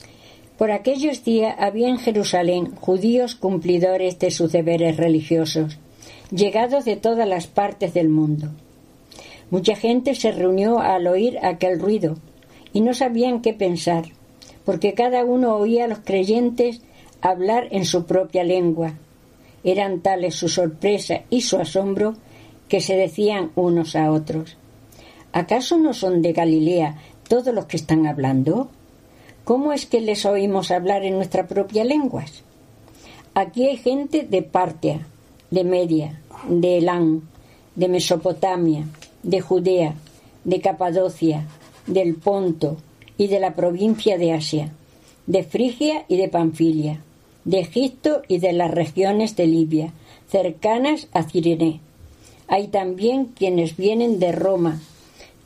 Por 0.56 0.70
aquellos 0.70 1.24
días 1.24 1.56
había 1.58 1.88
en 1.88 1.98
Jerusalén 1.98 2.74
judíos 2.76 3.34
cumplidores 3.34 4.18
de 4.18 4.30
sus 4.30 4.52
deberes 4.52 4.96
religiosos, 4.96 5.78
llegados 6.30 6.84
de 6.84 6.96
todas 6.96 7.26
las 7.26 7.46
partes 7.46 7.92
del 7.92 8.08
mundo. 8.08 8.48
Mucha 9.50 9.74
gente 9.74 10.14
se 10.14 10.32
reunió 10.32 10.78
al 10.78 11.06
oír 11.06 11.38
aquel 11.42 11.80
ruido 11.80 12.18
y 12.72 12.82
no 12.82 12.94
sabían 12.94 13.42
qué 13.42 13.52
pensar, 13.52 14.04
porque 14.64 14.94
cada 14.94 15.24
uno 15.24 15.56
oía 15.56 15.86
a 15.86 15.88
los 15.88 16.00
creyentes 16.00 16.82
hablar 17.22 17.68
en 17.70 17.84
su 17.84 18.04
propia 18.04 18.44
lengua. 18.44 18.94
Eran 19.64 20.00
tales 20.00 20.34
su 20.34 20.48
sorpresa 20.48 21.22
y 21.30 21.42
su 21.42 21.56
asombro 21.58 22.14
que 22.68 22.80
se 22.80 22.96
decían 22.96 23.50
unos 23.56 23.96
a 23.96 24.10
otros 24.10 24.56
¿Acaso 25.32 25.78
no 25.78 25.94
son 25.94 26.22
de 26.22 26.32
Galilea 26.32 26.96
todos 27.28 27.54
los 27.54 27.66
que 27.66 27.76
están 27.76 28.06
hablando? 28.06 28.68
¿Cómo 29.44 29.72
es 29.72 29.86
que 29.86 30.00
les 30.00 30.26
oímos 30.26 30.72
hablar 30.72 31.04
en 31.04 31.14
nuestra 31.14 31.46
propia 31.46 31.84
lengua? 31.84 32.24
Aquí 33.34 33.66
hay 33.66 33.76
gente 33.76 34.24
de 34.24 34.42
Partia, 34.42 35.06
de 35.50 35.62
Media, 35.62 36.20
de 36.48 36.78
Elán, 36.78 37.22
de 37.76 37.88
Mesopotamia, 37.88 38.86
de 39.22 39.40
Judea, 39.40 39.94
de 40.42 40.60
Capadocia, 40.60 41.46
del 41.86 42.16
Ponto 42.16 42.78
y 43.16 43.28
de 43.28 43.38
la 43.38 43.54
provincia 43.54 44.18
de 44.18 44.32
Asia, 44.32 44.72
de 45.26 45.44
Frigia 45.44 46.04
y 46.08 46.16
de 46.16 46.28
Panfilia, 46.28 47.00
de 47.50 47.60
Egipto 47.60 48.22
y 48.28 48.38
de 48.38 48.52
las 48.52 48.70
regiones 48.70 49.36
de 49.36 49.46
Libia, 49.46 49.92
cercanas 50.28 51.08
a 51.12 51.24
Cirene. 51.24 51.80
Hay 52.46 52.68
también 52.68 53.26
quienes 53.26 53.76
vienen 53.76 54.18
de 54.20 54.32
Roma, 54.32 54.80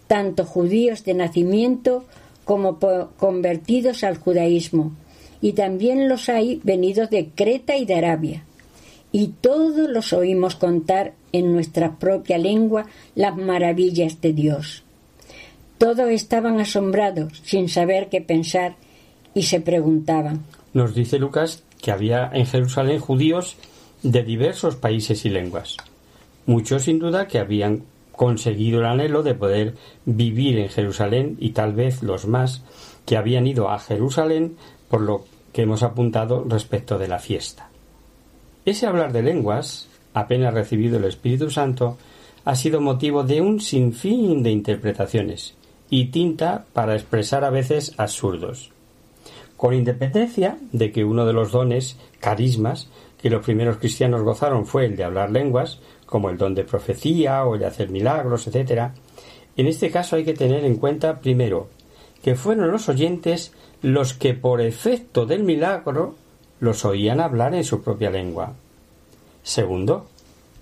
tanto 0.07 0.45
judíos 0.45 1.05
de 1.05 1.14
nacimiento 1.14 2.05
como 2.45 2.79
convertidos 3.17 4.05
al 4.05 4.19
judaísmo, 4.19 4.93
y 5.40 5.53
también 5.53 6.09
los 6.09 6.29
hay 6.29 6.61
venidos 6.62 7.11
de 7.11 7.31
Creta 7.35 7.77
y 7.77 7.87
de 7.87 7.95
Arabia. 7.95 8.45
Y 9.11 9.29
todos 9.40 9.88
los 9.88 10.12
oímos 10.12 10.57
contar 10.57 11.14
en 11.33 11.53
nuestra 11.53 11.97
propia 11.97 12.37
lengua 12.37 12.87
las 13.14 13.37
maravillas 13.37 14.21
de 14.21 14.33
Dios. 14.33 14.83
Todos 15.79 16.11
estaban 16.11 16.61
asombrados, 16.61 17.40
sin 17.45 17.69
saber 17.69 18.09
qué 18.09 18.21
pensar, 18.21 18.77
y 19.35 19.43
se 19.43 19.61
preguntaban. 19.61 20.45
Nos 20.73 20.95
dice 20.95 21.19
Lucas 21.19 21.62
que 21.85 21.92
había 21.92 22.31
en 22.33 22.47
Jerusalén 22.47 22.99
judíos 22.99 23.59
de 24.03 24.23
diversos 24.23 24.75
países 24.75 25.27
y 25.27 25.29
lenguas. 25.29 25.77
Muchos 26.47 26.85
sin 26.85 26.99
duda 26.99 27.29
que 27.29 27.38
habían 27.38 27.83
conseguido 28.11 28.81
el 28.81 28.87
anhelo 28.87 29.23
de 29.23 29.35
poder 29.35 29.75
vivir 30.07 30.59
en 30.59 30.70
Jerusalén 30.70 31.37
y 31.40 31.51
tal 31.51 31.75
vez 31.75 32.03
los 32.03 32.27
más 32.27 32.62
que 33.05 33.18
habían 33.18 33.47
ido 33.47 33.68
a 33.68 33.79
Jerusalén 33.79 34.57
por 34.88 35.03
lo 35.03 35.27
que 35.53 35.61
hemos 35.61 35.83
apuntado 35.83 36.42
respecto 36.49 36.97
de 36.97 37.09
la 37.09 37.18
fiesta. 37.18 37.68
Ese 38.64 38.87
hablar 38.87 39.12
de 39.12 39.23
lenguas, 39.23 39.87
apenas 40.14 40.55
recibido 40.55 40.97
el 40.97 41.05
Espíritu 41.05 41.51
Santo, 41.51 41.99
ha 42.47 42.55
sido 42.55 42.81
motivo 42.81 43.25
de 43.25 43.42
un 43.42 43.61
sinfín 43.61 44.42
de 44.42 44.51
interpretaciones 44.51 45.55
y 45.90 46.07
tinta 46.07 46.64
para 46.73 46.94
expresar 46.94 47.44
a 47.44 47.51
veces 47.51 47.92
absurdos. 47.99 48.70
Con 49.64 49.72
independencia 49.72 50.59
de 50.72 50.92
que 50.92 51.07
uno 51.07 51.24
de 51.24 51.33
los 51.33 51.50
dones, 51.50 51.96
carismas, 52.20 52.90
que 53.16 53.31
los 53.31 53.42
primeros 53.42 53.79
cristianos 53.79 54.20
gozaron 54.20 54.66
fue 54.66 54.85
el 54.85 54.94
de 54.94 55.05
hablar 55.05 55.31
lenguas, 55.31 55.79
como 56.05 56.29
el 56.29 56.37
don 56.37 56.55
de 56.55 56.64
profecía 56.64 57.42
o 57.46 57.55
el 57.55 57.61
de 57.61 57.66
hacer 57.68 57.88
milagros, 57.88 58.46
etc., 58.46 58.90
en 59.57 59.66
este 59.66 59.90
caso 59.90 60.16
hay 60.16 60.24
que 60.27 60.35
tener 60.35 60.66
en 60.66 60.77
cuenta, 60.77 61.18
primero, 61.18 61.70
que 62.22 62.35
fueron 62.35 62.70
los 62.70 62.90
oyentes 62.90 63.55
los 63.81 64.12
que 64.12 64.35
por 64.35 64.61
efecto 64.61 65.24
del 65.24 65.44
milagro 65.44 66.14
los 66.61 66.85
oían 66.85 67.18
hablar 67.18 67.55
en 67.55 67.64
su 67.64 67.83
propia 67.83 68.11
lengua. 68.11 68.53
Segundo, 69.42 70.09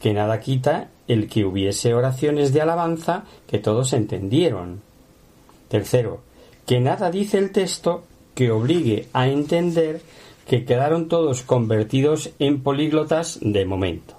que 0.00 0.14
nada 0.14 0.38
quita 0.38 0.90
el 1.08 1.28
que 1.28 1.44
hubiese 1.44 1.92
oraciones 1.92 2.52
de 2.52 2.60
alabanza 2.60 3.24
que 3.48 3.58
todos 3.58 3.94
entendieron. 3.94 4.80
Tercero, 5.66 6.20
que 6.66 6.78
nada 6.78 7.10
dice 7.10 7.38
el 7.38 7.50
texto 7.50 8.04
que 8.34 8.50
obligue 8.50 9.08
a 9.12 9.28
entender 9.28 10.00
que 10.46 10.64
quedaron 10.64 11.08
todos 11.08 11.42
convertidos 11.42 12.30
en 12.38 12.62
políglotas 12.62 13.38
de 13.40 13.64
momento. 13.64 14.14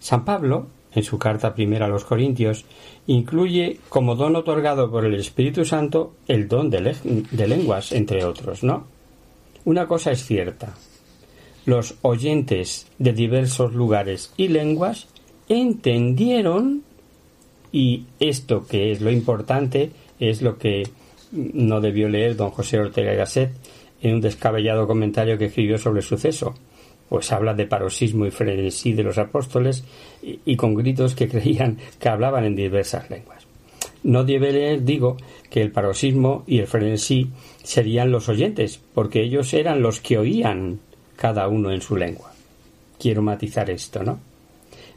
San 0.00 0.24
Pablo, 0.24 0.68
en 0.92 1.02
su 1.02 1.18
carta 1.18 1.54
primera 1.54 1.86
a 1.86 1.88
los 1.88 2.04
Corintios, 2.04 2.64
incluye 3.06 3.78
como 3.88 4.16
don 4.16 4.36
otorgado 4.36 4.90
por 4.90 5.04
el 5.04 5.14
Espíritu 5.14 5.64
Santo 5.64 6.14
el 6.26 6.48
don 6.48 6.70
de, 6.70 6.94
lenguas, 7.46 7.92
entre 7.92 8.24
otros, 8.24 8.62
¿no? 8.62 8.84
Una 9.64 9.86
cosa 9.86 10.12
es 10.12 10.24
cierta. 10.24 10.74
Los 11.66 11.96
oyentes 12.02 12.86
de 12.98 13.12
diversos 13.12 13.74
lugares 13.74 14.32
y 14.36 14.48
lenguas 14.48 15.08
entendieron 15.48 16.82
y 17.70 18.04
esto 18.18 18.66
que 18.66 18.92
es 18.92 19.00
lo 19.00 19.10
importante 19.10 19.90
es 20.18 20.40
lo 20.40 20.56
que 20.56 20.84
no 21.32 21.80
debió 21.80 22.08
leer 22.08 22.36
don 22.36 22.50
José 22.50 22.78
Ortega 22.78 23.12
y 23.12 23.16
Gasset 23.16 23.50
en 24.02 24.14
un 24.14 24.20
descabellado 24.20 24.86
comentario 24.86 25.36
que 25.38 25.46
escribió 25.46 25.78
sobre 25.78 26.00
el 26.00 26.06
suceso 26.06 26.54
pues 27.08 27.32
habla 27.32 27.54
de 27.54 27.66
paroxismo 27.66 28.26
y 28.26 28.30
frenesí 28.30 28.92
de 28.92 29.02
los 29.02 29.18
apóstoles 29.18 29.84
y, 30.22 30.56
con 30.56 30.74
gritos 30.74 31.14
que 31.14 31.28
creían 31.30 31.78
que 31.98 32.08
hablaban 32.08 32.44
en 32.44 32.56
diversas 32.56 33.08
lenguas. 33.10 33.46
No 34.02 34.24
debe 34.24 34.52
leer, 34.52 34.84
digo, 34.84 35.16
que 35.50 35.60
el 35.60 35.72
paroxismo 35.72 36.44
y 36.46 36.58
el 36.58 36.66
frenesí 36.66 37.30
serían 37.62 38.12
los 38.12 38.28
oyentes, 38.28 38.80
porque 38.94 39.22
ellos 39.22 39.52
eran 39.54 39.82
los 39.82 40.00
que 40.00 40.18
oían 40.18 40.80
cada 41.16 41.48
uno 41.48 41.72
en 41.72 41.80
su 41.80 41.96
lengua. 41.96 42.32
quiero 42.98 43.22
matizar 43.22 43.70
esto, 43.70 44.02
¿no? 44.02 44.18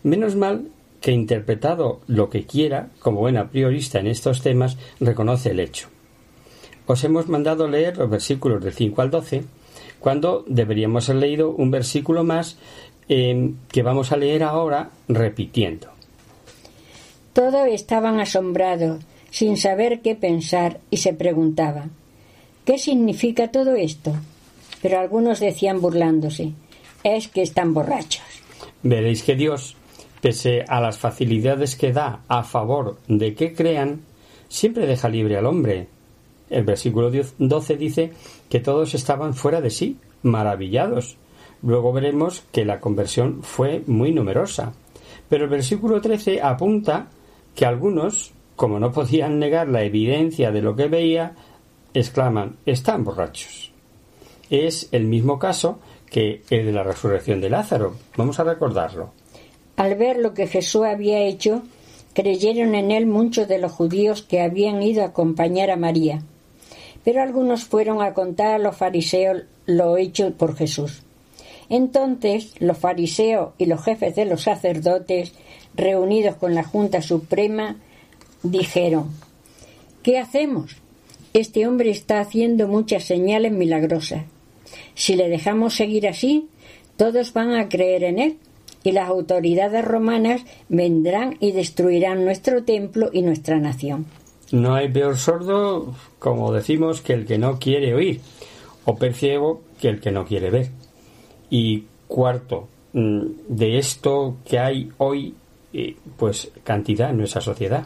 Menos 0.03 0.35
mal 0.35 0.67
que 0.99 1.11
interpretado 1.11 2.01
lo 2.07 2.29
que 2.29 2.45
quiera, 2.45 2.89
como 2.99 3.19
buena 3.19 3.49
priorista 3.49 3.99
en 3.99 4.07
estos 4.07 4.41
temas, 4.41 4.77
reconoce 4.99 5.51
el 5.51 5.59
hecho. 5.59 5.87
Os 6.91 7.05
hemos 7.05 7.29
mandado 7.29 7.69
leer 7.69 7.95
los 7.95 8.09
versículos 8.09 8.61
del 8.61 8.73
5 8.73 9.01
al 9.01 9.09
12, 9.09 9.45
cuando 10.01 10.43
deberíamos 10.45 11.09
haber 11.09 11.21
leído 11.21 11.51
un 11.51 11.71
versículo 11.71 12.25
más 12.25 12.57
eh, 13.07 13.53
que 13.71 13.81
vamos 13.81 14.11
a 14.11 14.17
leer 14.17 14.43
ahora 14.43 14.89
repitiendo. 15.07 15.87
Todos 17.31 17.65
estaban 17.69 18.19
asombrados, 18.19 19.01
sin 19.29 19.55
saber 19.55 20.01
qué 20.01 20.15
pensar, 20.15 20.81
y 20.89 20.97
se 20.97 21.13
preguntaban 21.13 21.91
¿Qué 22.65 22.77
significa 22.77 23.51
todo 23.51 23.75
esto? 23.75 24.13
Pero 24.81 24.99
algunos 24.99 25.39
decían 25.39 25.79
burlándose 25.79 26.51
es 27.05 27.29
que 27.29 27.41
están 27.41 27.73
borrachos. 27.73 28.25
Veréis 28.83 29.23
que 29.23 29.35
Dios, 29.35 29.77
pese 30.19 30.65
a 30.67 30.81
las 30.81 30.97
facilidades 30.97 31.77
que 31.77 31.93
da 31.93 32.19
a 32.27 32.43
favor 32.43 32.99
de 33.07 33.33
que 33.33 33.53
crean, 33.53 34.01
siempre 34.49 34.85
deja 34.85 35.07
libre 35.07 35.37
al 35.37 35.45
hombre. 35.45 35.87
El 36.51 36.65
versículo 36.65 37.09
12 37.09 37.77
dice 37.77 38.11
que 38.49 38.59
todos 38.59 38.93
estaban 38.93 39.33
fuera 39.33 39.61
de 39.61 39.69
sí, 39.69 39.97
maravillados. 40.21 41.17
Luego 41.63 41.93
veremos 41.93 42.43
que 42.51 42.65
la 42.65 42.79
conversión 42.79 43.41
fue 43.41 43.83
muy 43.87 44.11
numerosa. 44.11 44.73
Pero 45.29 45.45
el 45.45 45.49
versículo 45.49 46.01
13 46.01 46.41
apunta 46.41 47.07
que 47.55 47.65
algunos, 47.65 48.33
como 48.57 48.79
no 48.79 48.91
podían 48.91 49.39
negar 49.39 49.69
la 49.69 49.83
evidencia 49.83 50.51
de 50.51 50.61
lo 50.61 50.75
que 50.75 50.87
veía, 50.87 51.35
exclaman 51.93 52.57
están 52.65 53.05
borrachos. 53.05 53.71
Es 54.49 54.89
el 54.91 55.05
mismo 55.05 55.39
caso 55.39 55.79
que 56.09 56.41
el 56.49 56.65
de 56.65 56.71
la 56.73 56.83
resurrección 56.83 57.39
de 57.39 57.49
Lázaro. 57.49 57.95
Vamos 58.17 58.39
a 58.39 58.43
recordarlo. 58.43 59.13
Al 59.77 59.95
ver 59.95 60.17
lo 60.17 60.33
que 60.33 60.47
Jesús 60.47 60.83
había 60.83 61.19
hecho, 61.19 61.63
creyeron 62.13 62.75
en 62.75 62.91
él 62.91 63.05
muchos 63.05 63.47
de 63.47 63.59
los 63.59 63.71
judíos 63.71 64.21
que 64.21 64.41
habían 64.41 64.83
ido 64.83 65.03
a 65.03 65.07
acompañar 65.07 65.71
a 65.71 65.77
María. 65.77 66.23
Pero 67.03 67.21
algunos 67.21 67.65
fueron 67.65 68.01
a 68.01 68.13
contar 68.13 68.53
a 68.53 68.59
los 68.59 68.75
fariseos 68.75 69.43
lo 69.65 69.97
hecho 69.97 70.31
por 70.33 70.55
Jesús. 70.55 71.03
Entonces 71.69 72.53
los 72.59 72.77
fariseos 72.77 73.53
y 73.57 73.65
los 73.65 73.83
jefes 73.83 74.15
de 74.15 74.25
los 74.25 74.43
sacerdotes, 74.43 75.33
reunidos 75.73 76.35
con 76.35 76.53
la 76.53 76.63
Junta 76.63 77.01
Suprema, 77.01 77.77
dijeron 78.43 79.09
¿Qué 80.03 80.17
hacemos? 80.17 80.77
Este 81.33 81.67
hombre 81.67 81.91
está 81.91 82.19
haciendo 82.19 82.67
muchas 82.67 83.05
señales 83.05 83.51
milagrosas. 83.51 84.23
Si 84.95 85.15
le 85.15 85.29
dejamos 85.29 85.75
seguir 85.75 86.07
así, 86.07 86.49
todos 86.97 87.33
van 87.33 87.53
a 87.53 87.69
creer 87.69 88.03
en 88.03 88.19
él 88.19 88.37
y 88.83 88.91
las 88.91 89.07
autoridades 89.07 89.85
romanas 89.85 90.41
vendrán 90.69 91.37
y 91.39 91.51
destruirán 91.51 92.25
nuestro 92.25 92.63
templo 92.63 93.09
y 93.13 93.21
nuestra 93.21 93.59
nación. 93.59 94.07
No 94.51 94.75
hay 94.75 94.89
peor 94.89 95.17
sordo, 95.17 95.95
como 96.19 96.51
decimos, 96.51 97.01
que 97.01 97.13
el 97.13 97.25
que 97.25 97.37
no 97.37 97.57
quiere 97.57 97.93
oír, 97.93 98.19
o 98.85 98.95
percibo 98.97 99.61
que 99.79 99.87
el 99.87 99.99
que 100.01 100.11
no 100.11 100.25
quiere 100.25 100.49
ver. 100.49 100.69
Y 101.49 101.85
cuarto, 102.07 102.67
mm, 102.93 103.21
de 103.47 103.77
esto 103.77 104.37
que 104.45 104.59
hay 104.59 104.89
hoy, 104.97 105.33
eh, 105.73 105.95
pues 106.17 106.51
cantidad 106.63 107.11
en 107.11 107.17
nuestra 107.17 107.41
sociedad. 107.41 107.85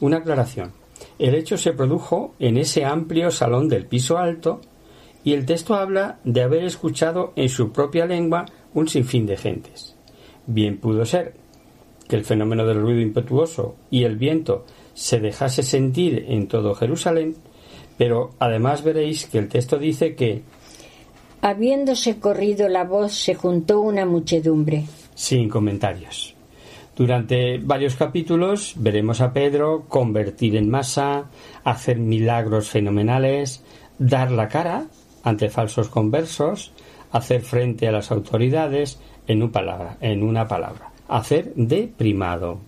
Una 0.00 0.18
aclaración. 0.18 0.72
El 1.18 1.34
hecho 1.36 1.56
se 1.56 1.72
produjo 1.72 2.34
en 2.40 2.56
ese 2.56 2.84
amplio 2.84 3.30
salón 3.30 3.68
del 3.68 3.86
piso 3.86 4.18
alto 4.18 4.60
y 5.22 5.34
el 5.34 5.46
texto 5.46 5.74
habla 5.74 6.18
de 6.24 6.42
haber 6.42 6.64
escuchado 6.64 7.32
en 7.36 7.48
su 7.48 7.70
propia 7.70 8.06
lengua 8.06 8.46
un 8.74 8.88
sinfín 8.88 9.26
de 9.26 9.36
gentes. 9.36 9.94
Bien 10.46 10.78
pudo 10.78 11.06
ser 11.06 11.34
que 12.08 12.16
el 12.16 12.24
fenómeno 12.24 12.66
del 12.66 12.80
ruido 12.80 13.00
impetuoso 13.00 13.76
y 13.90 14.02
el 14.02 14.16
viento 14.16 14.64
se 14.94 15.20
dejase 15.20 15.62
sentir 15.62 16.26
en 16.28 16.48
todo 16.48 16.74
Jerusalén, 16.74 17.36
pero 17.96 18.30
además 18.38 18.82
veréis 18.82 19.26
que 19.26 19.38
el 19.38 19.48
texto 19.48 19.78
dice 19.78 20.14
que 20.14 20.42
Habiéndose 21.44 22.20
corrido 22.20 22.68
la 22.68 22.84
voz, 22.84 23.14
se 23.14 23.34
juntó 23.34 23.80
una 23.80 24.06
muchedumbre. 24.06 24.84
Sin 25.14 25.48
comentarios. 25.48 26.36
Durante 26.94 27.58
varios 27.58 27.96
capítulos 27.96 28.74
veremos 28.76 29.20
a 29.20 29.32
Pedro 29.32 29.86
convertir 29.88 30.54
en 30.56 30.70
masa, 30.70 31.30
hacer 31.64 31.98
milagros 31.98 32.68
fenomenales, 32.68 33.64
dar 33.98 34.30
la 34.30 34.46
cara 34.46 34.86
ante 35.24 35.48
falsos 35.48 35.88
conversos, 35.88 36.72
hacer 37.10 37.40
frente 37.40 37.88
a 37.88 37.92
las 37.92 38.12
autoridades, 38.12 39.00
en, 39.26 39.42
una 39.42 39.52
palabra, 39.52 39.96
en 40.00 40.22
una 40.22 40.46
palabra, 40.46 40.92
hacer 41.08 41.52
de 41.54 41.88
primado. 41.88 42.60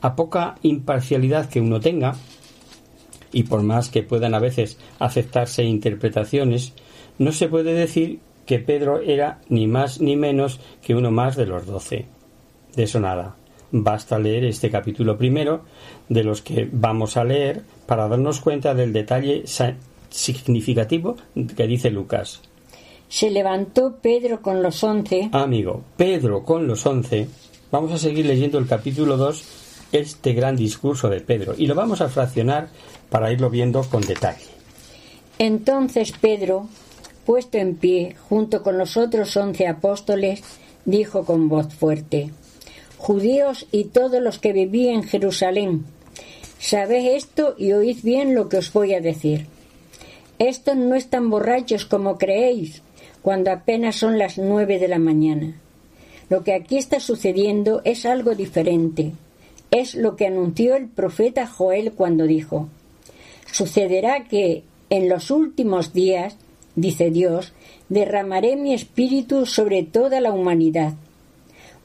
A 0.00 0.16
poca 0.16 0.56
imparcialidad 0.62 1.48
que 1.48 1.60
uno 1.60 1.80
tenga, 1.80 2.16
y 3.32 3.44
por 3.44 3.62
más 3.62 3.88
que 3.88 4.02
puedan 4.02 4.34
a 4.34 4.38
veces 4.38 4.78
aceptarse 4.98 5.64
interpretaciones, 5.64 6.72
no 7.18 7.32
se 7.32 7.48
puede 7.48 7.74
decir 7.74 8.20
que 8.46 8.58
Pedro 8.58 9.00
era 9.00 9.40
ni 9.48 9.66
más 9.66 10.00
ni 10.00 10.16
menos 10.16 10.60
que 10.82 10.94
uno 10.94 11.10
más 11.10 11.36
de 11.36 11.46
los 11.46 11.66
doce. 11.66 12.06
De 12.74 12.84
eso 12.84 13.00
nada. 13.00 13.36
Basta 13.72 14.18
leer 14.18 14.44
este 14.44 14.70
capítulo 14.70 15.18
primero 15.18 15.62
de 16.08 16.22
los 16.22 16.40
que 16.40 16.68
vamos 16.70 17.16
a 17.16 17.24
leer 17.24 17.62
para 17.86 18.06
darnos 18.08 18.40
cuenta 18.40 18.74
del 18.74 18.92
detalle 18.92 19.44
significativo 20.08 21.16
que 21.56 21.66
dice 21.66 21.90
Lucas. 21.90 22.42
Se 23.08 23.30
levantó 23.30 23.96
Pedro 24.00 24.40
con 24.40 24.62
los 24.62 24.82
once. 24.84 25.28
Amigo, 25.32 25.82
Pedro 25.96 26.44
con 26.44 26.66
los 26.66 26.86
once. 26.86 27.28
Vamos 27.70 27.92
a 27.92 27.98
seguir 27.98 28.26
leyendo 28.26 28.58
el 28.58 28.66
capítulo 28.66 29.16
2, 29.16 29.65
este 29.92 30.32
gran 30.32 30.56
discurso 30.56 31.08
de 31.08 31.20
Pedro, 31.20 31.54
y 31.56 31.66
lo 31.66 31.74
vamos 31.74 32.00
a 32.00 32.08
fraccionar 32.08 32.68
para 33.10 33.32
irlo 33.32 33.50
viendo 33.50 33.82
con 33.84 34.02
detalle. 34.02 34.46
Entonces 35.38 36.12
Pedro, 36.12 36.68
puesto 37.24 37.58
en 37.58 37.76
pie, 37.76 38.16
junto 38.28 38.62
con 38.62 38.78
los 38.78 38.96
otros 38.96 39.36
once 39.36 39.66
apóstoles, 39.66 40.42
dijo 40.84 41.24
con 41.24 41.48
voz 41.48 41.72
fuerte, 41.74 42.30
Judíos 42.98 43.66
y 43.70 43.84
todos 43.84 44.22
los 44.22 44.38
que 44.38 44.52
vivían 44.52 44.96
en 44.96 45.02
Jerusalén, 45.04 45.84
sabed 46.58 47.14
esto 47.14 47.54
y 47.58 47.72
oíd 47.72 47.98
bien 48.02 48.34
lo 48.34 48.48
que 48.48 48.56
os 48.56 48.72
voy 48.72 48.94
a 48.94 49.00
decir. 49.00 49.46
Estos 50.38 50.76
no 50.76 50.94
están 50.94 51.30
borrachos 51.30 51.84
como 51.84 52.18
creéis, 52.18 52.82
cuando 53.22 53.50
apenas 53.50 53.96
son 53.96 54.18
las 54.18 54.38
nueve 54.38 54.78
de 54.78 54.88
la 54.88 54.98
mañana. 54.98 55.60
Lo 56.28 56.42
que 56.42 56.54
aquí 56.54 56.78
está 56.78 57.00
sucediendo 57.00 57.82
es 57.84 58.06
algo 58.06 58.34
diferente. 58.34 59.12
Es 59.70 59.94
lo 59.94 60.16
que 60.16 60.26
anunció 60.26 60.76
el 60.76 60.88
profeta 60.88 61.46
Joel 61.46 61.92
cuando 61.92 62.26
dijo, 62.26 62.68
Sucederá 63.50 64.24
que 64.24 64.62
en 64.90 65.08
los 65.08 65.30
últimos 65.30 65.92
días, 65.92 66.36
dice 66.74 67.10
Dios, 67.10 67.52
derramaré 67.88 68.56
mi 68.56 68.74
espíritu 68.74 69.46
sobre 69.46 69.82
toda 69.82 70.20
la 70.20 70.32
humanidad. 70.32 70.94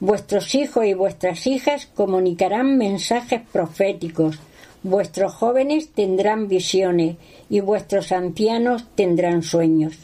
Vuestros 0.00 0.54
hijos 0.54 0.84
y 0.84 0.94
vuestras 0.94 1.46
hijas 1.46 1.86
comunicarán 1.86 2.76
mensajes 2.76 3.40
proféticos, 3.52 4.38
Vuestros 4.84 5.32
jóvenes 5.32 5.90
tendrán 5.90 6.48
visiones 6.48 7.16
y 7.48 7.60
vuestros 7.60 8.10
ancianos 8.10 8.84
tendrán 8.96 9.44
sueños. 9.44 9.94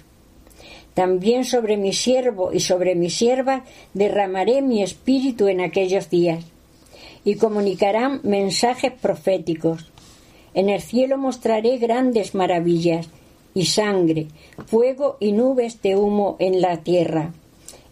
También 0.94 1.44
sobre 1.44 1.76
mi 1.76 1.92
siervo 1.92 2.52
y 2.52 2.60
sobre 2.60 2.94
mi 2.94 3.10
sierva 3.10 3.64
derramaré 3.92 4.62
mi 4.62 4.82
espíritu 4.82 5.48
en 5.48 5.60
aquellos 5.60 6.10
días, 6.10 6.44
y 7.24 7.36
comunicarán 7.36 8.20
mensajes 8.22 8.92
proféticos. 8.92 9.90
En 10.54 10.68
el 10.68 10.80
cielo 10.80 11.18
mostraré 11.18 11.78
grandes 11.78 12.34
maravillas, 12.34 13.08
y 13.54 13.66
sangre, 13.66 14.28
fuego 14.66 15.16
y 15.20 15.32
nubes 15.32 15.82
de 15.82 15.96
humo 15.96 16.36
en 16.38 16.60
la 16.60 16.76
tierra. 16.78 17.32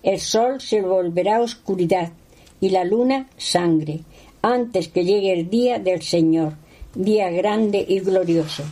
El 0.02 0.20
sol 0.20 0.60
se 0.60 0.80
volverá 0.80 1.40
oscuridad, 1.40 2.12
y 2.60 2.68
la 2.70 2.84
luna 2.84 3.28
sangre, 3.36 4.00
antes 4.42 4.88
que 4.88 5.04
llegue 5.04 5.32
el 5.32 5.50
día 5.50 5.78
del 5.78 6.02
Señor 6.02 6.54
día 6.96 7.30
grande 7.30 7.84
y 7.86 8.00
glorioso. 8.00 8.64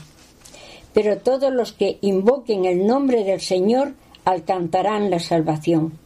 Pero 0.93 1.19
todos 1.19 1.53
los 1.53 1.73
que 1.73 1.99
invoquen 2.01 2.65
el 2.65 2.87
nombre 2.87 3.25
del 3.25 3.41
Señor 3.41 3.95
alcanzarán 4.25 5.11
la 5.11 5.19
salvación. 5.19 5.99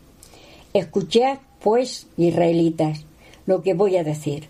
Escuchad, 0.72 1.38
pues, 1.60 2.08
israelitas, 2.16 3.04
lo 3.48 3.62
que 3.62 3.74
voy 3.74 3.96
a 3.96 4.04
decir. 4.04 4.46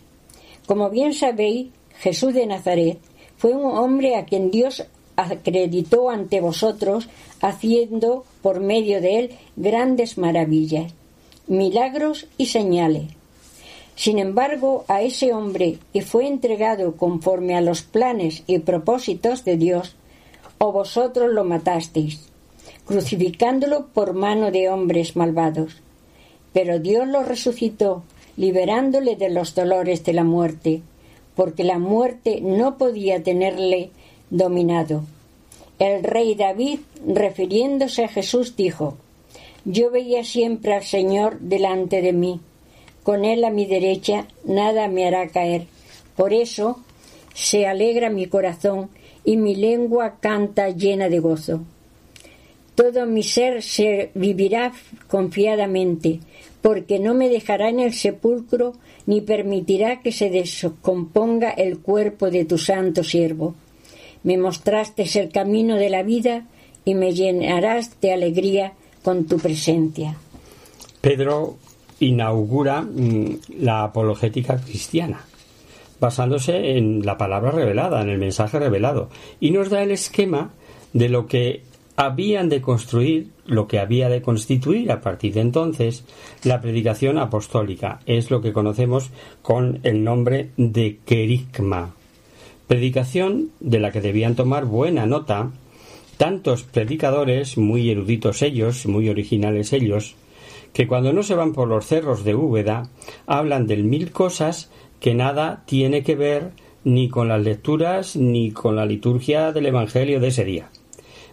Como 0.67 0.91
bien 0.91 1.15
sabéis, 1.15 1.69
Jesús 1.99 2.35
de 2.35 2.45
Nazaret 2.45 2.99
fue 3.39 3.53
un 3.53 3.79
hombre 3.79 4.17
a 4.17 4.27
quien 4.27 4.51
Dios 4.51 4.85
acreditó 5.17 6.11
ante 6.11 6.43
vosotros, 6.43 7.09
haciendo 7.41 8.27
por 8.43 8.61
medio 8.61 9.01
de 9.01 9.19
él 9.19 9.31
grandes 9.57 10.19
maravillas, 10.19 10.93
milagros 11.47 12.27
y 12.37 12.47
señales 12.47 13.19
sin 13.99 14.21
embargo, 14.21 14.85
a 14.87 15.03
ese 15.03 15.35
hombre 15.35 15.79
que 15.93 16.03
fue 16.03 16.29
entregado 16.29 16.95
conforme 16.95 17.57
a 17.57 17.61
los 17.61 17.83
planes 17.83 18.45
y 18.47 18.61
propósitos 18.61 19.45
de 19.45 19.57
Dios, 19.57 19.97
o 20.59 20.71
vosotros 20.71 21.33
lo 21.33 21.43
matasteis, 21.43 22.31
crucificándolo 22.85 23.89
por 23.89 24.13
mano 24.13 24.53
de 24.53 24.69
hombres 24.69 25.17
malvados. 25.17 25.79
Pero 26.53 26.79
Dios 26.79 27.09
lo 27.09 27.25
resucitó, 27.25 28.05
liberándole 28.39 29.17
de 29.17 29.31
los 29.31 29.57
dolores 29.57 30.05
de 30.05 30.13
la 30.13 30.23
muerte, 30.23 30.81
porque 31.35 31.65
la 31.65 31.79
muerte 31.81 32.41
no 32.41 32.79
podía 32.79 33.23
tenerle 33.23 33.91
dominado. 34.31 35.03
El 35.81 36.05
rey 36.05 36.37
David, 36.37 36.79
refiriéndose 37.05 38.05
a 38.05 38.09
Jesús, 38.09 38.55
dijo, 38.57 38.97
Yo 39.65 39.91
veía 39.91 40.23
siempre 40.23 40.75
al 40.75 40.85
Señor 40.85 41.41
delante 41.41 42.01
de 42.01 42.13
mí, 42.13 42.41
con 43.03 43.25
Él 43.25 43.43
a 43.45 43.51
mi 43.51 43.67
derecha 43.67 44.29
nada 44.45 44.87
me 44.87 45.07
hará 45.07 45.27
caer. 45.29 45.67
Por 46.15 46.33
eso 46.33 46.79
se 47.35 47.67
alegra 47.67 48.09
mi 48.09 48.27
corazón 48.27 48.89
y 49.25 49.37
mi 49.37 49.57
lengua 49.57 50.19
canta 50.21 50.71
llena 50.71 51.09
de 51.09 51.19
gozo. 51.19 51.63
Todo 52.77 53.07
mi 53.07 53.25
ser 53.25 53.63
se 53.63 54.13
vivirá 54.15 54.73
confiadamente, 55.09 56.21
porque 56.63 56.99
no 56.99 57.15
me 57.15 57.29
dejará 57.29 57.69
en 57.69 57.81
el 57.81 57.95
sepulcro 57.95 58.75
ni 59.07 59.21
permitirá 59.21 60.01
que 60.01 60.13
se 60.13 60.31
descomponga 60.31 61.51
el 61.51 61.79
cuerpo 61.79 62.31
de 62.31 62.45
tu 62.45 62.59
santo 62.59 63.05
siervo. 63.05 63.55
Me 64.23 64.37
mostraste 64.37 65.05
el 65.19 65.31
camino 65.31 65.77
de 65.77 65.91
la 65.91 66.03
vida 66.03 66.47
y 66.85 66.95
me 66.95 67.13
llenarás 67.13 68.01
de 68.01 68.13
alegría 68.13 68.73
con 69.03 69.27
tu 69.27 69.39
presencia. 69.39 70.17
Pedro 71.01 71.57
inaugura 72.01 72.83
mm, 72.83 73.39
la 73.61 73.85
apologética 73.85 74.61
cristiana, 74.61 75.25
basándose 76.01 76.77
en 76.77 77.05
la 77.05 77.17
palabra 77.17 77.51
revelada, 77.51 78.03
en 78.03 78.11
el 78.11 78.19
mensaje 78.19 78.59
revelado, 78.59 79.09
y 79.41 79.51
nos 79.51 79.71
da 79.71 79.83
el 79.83 79.91
esquema 79.91 80.51
de 80.93 81.09
lo 81.09 81.27
que 81.27 81.63
habían 81.97 82.49
de 82.49 82.61
construir, 82.61 83.29
lo 83.49 83.67
que 83.67 83.81
había 83.81 84.09
de 84.09 84.23
constituir 84.23 84.93
a 84.93 85.01
partir 85.01 85.35
de 85.35 85.41
entonces 85.41 86.05
la 86.45 86.61
predicación 86.61 87.19
apostólica. 87.19 88.01
Es 88.07 88.31
lo 88.31 88.41
que 88.41 88.53
conocemos 88.53 89.11
con 89.43 89.81
el 89.83 90.05
nombre 90.05 90.51
de 90.57 90.99
querigma. 91.05 91.95
Predicación 92.67 93.51
de 93.61 93.81
la 93.81 93.91
que 93.91 94.01
debían 94.01 94.37
tomar 94.37 94.67
buena 94.67 95.07
nota 95.07 95.51
tantos 96.17 96.65
predicadores, 96.65 97.57
muy 97.59 97.91
eruditos 97.91 98.43
ellos, 98.43 98.87
muy 98.87 99.09
originales 99.09 99.73
ellos, 99.73 100.17
que 100.73 100.87
cuando 100.87 101.13
no 101.13 101.23
se 101.23 101.35
van 101.35 101.53
por 101.53 101.69
los 101.69 101.87
cerros 101.87 102.25
de 102.25 102.35
Úbeda 102.35 102.91
hablan 103.27 103.67
de 103.67 103.79
mil 103.79 104.13
cosas 104.13 104.71
que 105.01 105.15
nada 105.15 105.63
tiene 105.67 106.03
que 106.03 106.17
ver 106.17 106.51
ni 106.85 107.09
con 107.09 107.29
las 107.29 107.43
lecturas 107.43 108.17
ni 108.17 108.51
con 108.51 108.77
la 108.77 108.85
liturgia 108.85 109.53
del 109.53 109.67
Evangelio 109.67 110.21
de 110.21 110.29
ese 110.29 110.45
día 110.45 110.71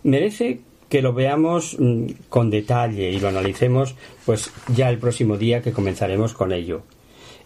merece 0.05 0.61
que 0.95 1.01
lo 1.01 1.11
veamos 1.11 1.75
mm, 1.77 2.05
con 2.29 2.49
detalle 2.49 3.11
y 3.11 3.19
lo 3.19 3.27
analicemos 3.27 3.95
pues 4.25 4.49
ya 4.73 4.89
el 4.89 4.97
próximo 4.97 5.35
día 5.35 5.61
que 5.61 5.73
comenzaremos 5.73 6.33
con 6.33 6.53
ello. 6.53 6.83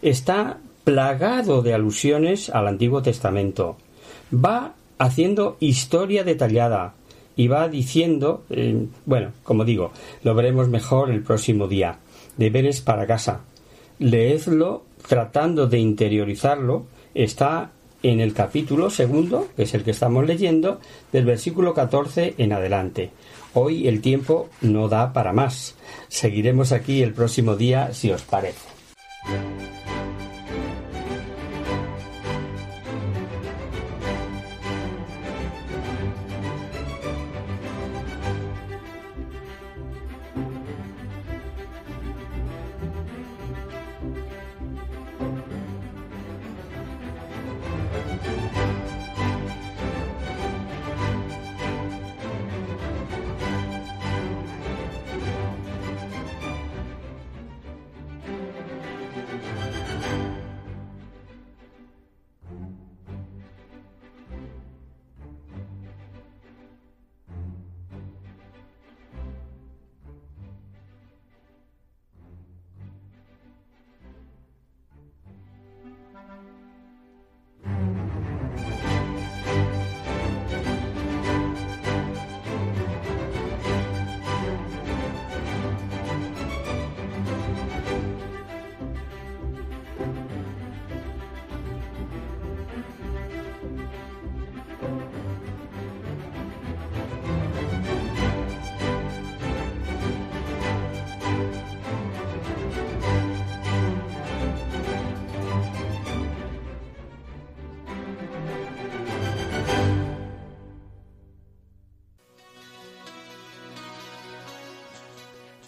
Está 0.02 0.58
plagado 0.84 1.60
de 1.60 1.74
alusiones 1.74 2.48
al 2.48 2.68
Antiguo 2.68 3.02
Testamento. 3.02 3.76
Va 4.32 4.74
haciendo 4.98 5.56
historia 5.58 6.22
detallada 6.22 6.94
y 7.34 7.48
va 7.48 7.68
diciendo, 7.68 8.44
eh, 8.50 8.86
bueno, 9.04 9.32
como 9.42 9.64
digo, 9.64 9.90
lo 10.22 10.36
veremos 10.36 10.68
mejor 10.68 11.10
el 11.10 11.24
próximo 11.24 11.66
día. 11.66 11.98
Deberes 12.36 12.80
para 12.80 13.04
casa. 13.04 13.40
Leedlo 13.98 14.84
tratando 15.08 15.66
de 15.66 15.80
interiorizarlo. 15.80 16.86
Está 17.14 17.72
en 18.04 18.20
el 18.20 18.32
capítulo 18.32 18.90
segundo, 18.90 19.48
que 19.56 19.64
es 19.64 19.74
el 19.74 19.82
que 19.82 19.90
estamos 19.90 20.24
leyendo, 20.24 20.78
del 21.12 21.24
versículo 21.24 21.74
14 21.74 22.34
en 22.38 22.52
adelante. 22.52 23.10
Hoy 23.54 23.88
el 23.88 24.00
tiempo 24.00 24.48
no 24.60 24.88
da 24.88 25.12
para 25.12 25.32
más. 25.32 25.74
Seguiremos 26.08 26.72
aquí 26.72 27.02
el 27.02 27.12
próximo 27.12 27.56
día 27.56 27.92
si 27.92 28.10
os 28.10 28.22
parece. 28.22 28.68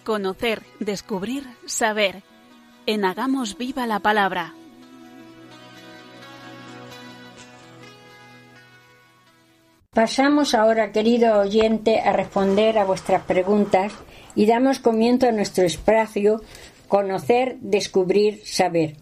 Conocer, 0.03 0.63
descubrir, 0.81 1.45
saber. 1.65 2.23
En 2.85 3.05
Hagamos 3.05 3.57
Viva 3.57 3.87
la 3.87 3.99
Palabra. 3.99 4.53
Pasamos 9.93 10.55
ahora, 10.55 10.91
querido 10.91 11.39
oyente, 11.39 12.01
a 12.01 12.11
responder 12.11 12.77
a 12.79 12.83
vuestras 12.83 13.23
preguntas 13.23 13.93
y 14.35 14.45
damos 14.45 14.79
comienzo 14.79 15.29
a 15.29 15.31
nuestro 15.31 15.63
espacio 15.63 16.41
Conocer, 16.89 17.55
Descubrir, 17.61 18.41
Saber. 18.43 18.97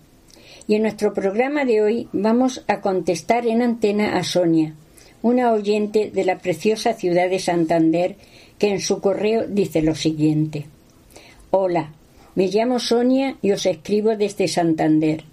Y 0.67 0.75
en 0.75 0.83
nuestro 0.83 1.15
programa 1.15 1.65
de 1.65 1.81
hoy 1.81 2.09
vamos 2.13 2.63
a 2.67 2.79
contestar 2.81 3.47
en 3.47 3.63
antena 3.63 4.17
a 4.17 4.23
Sonia, 4.23 4.75
una 5.23 5.51
oyente 5.51 6.11
de 6.11 6.25
la 6.25 6.37
preciosa 6.37 6.93
ciudad 6.93 7.27
de 7.27 7.39
Santander, 7.39 8.17
que 8.59 8.69
en 8.69 8.79
su 8.79 9.01
correo 9.01 9.47
dice 9.47 9.81
lo 9.81 9.95
siguiente. 9.95 10.67
Hola, 11.53 11.91
me 12.33 12.47
llamo 12.47 12.79
Sonia 12.79 13.35
y 13.41 13.51
os 13.51 13.65
escribo 13.65 14.15
desde 14.15 14.47
Santander. 14.47 15.25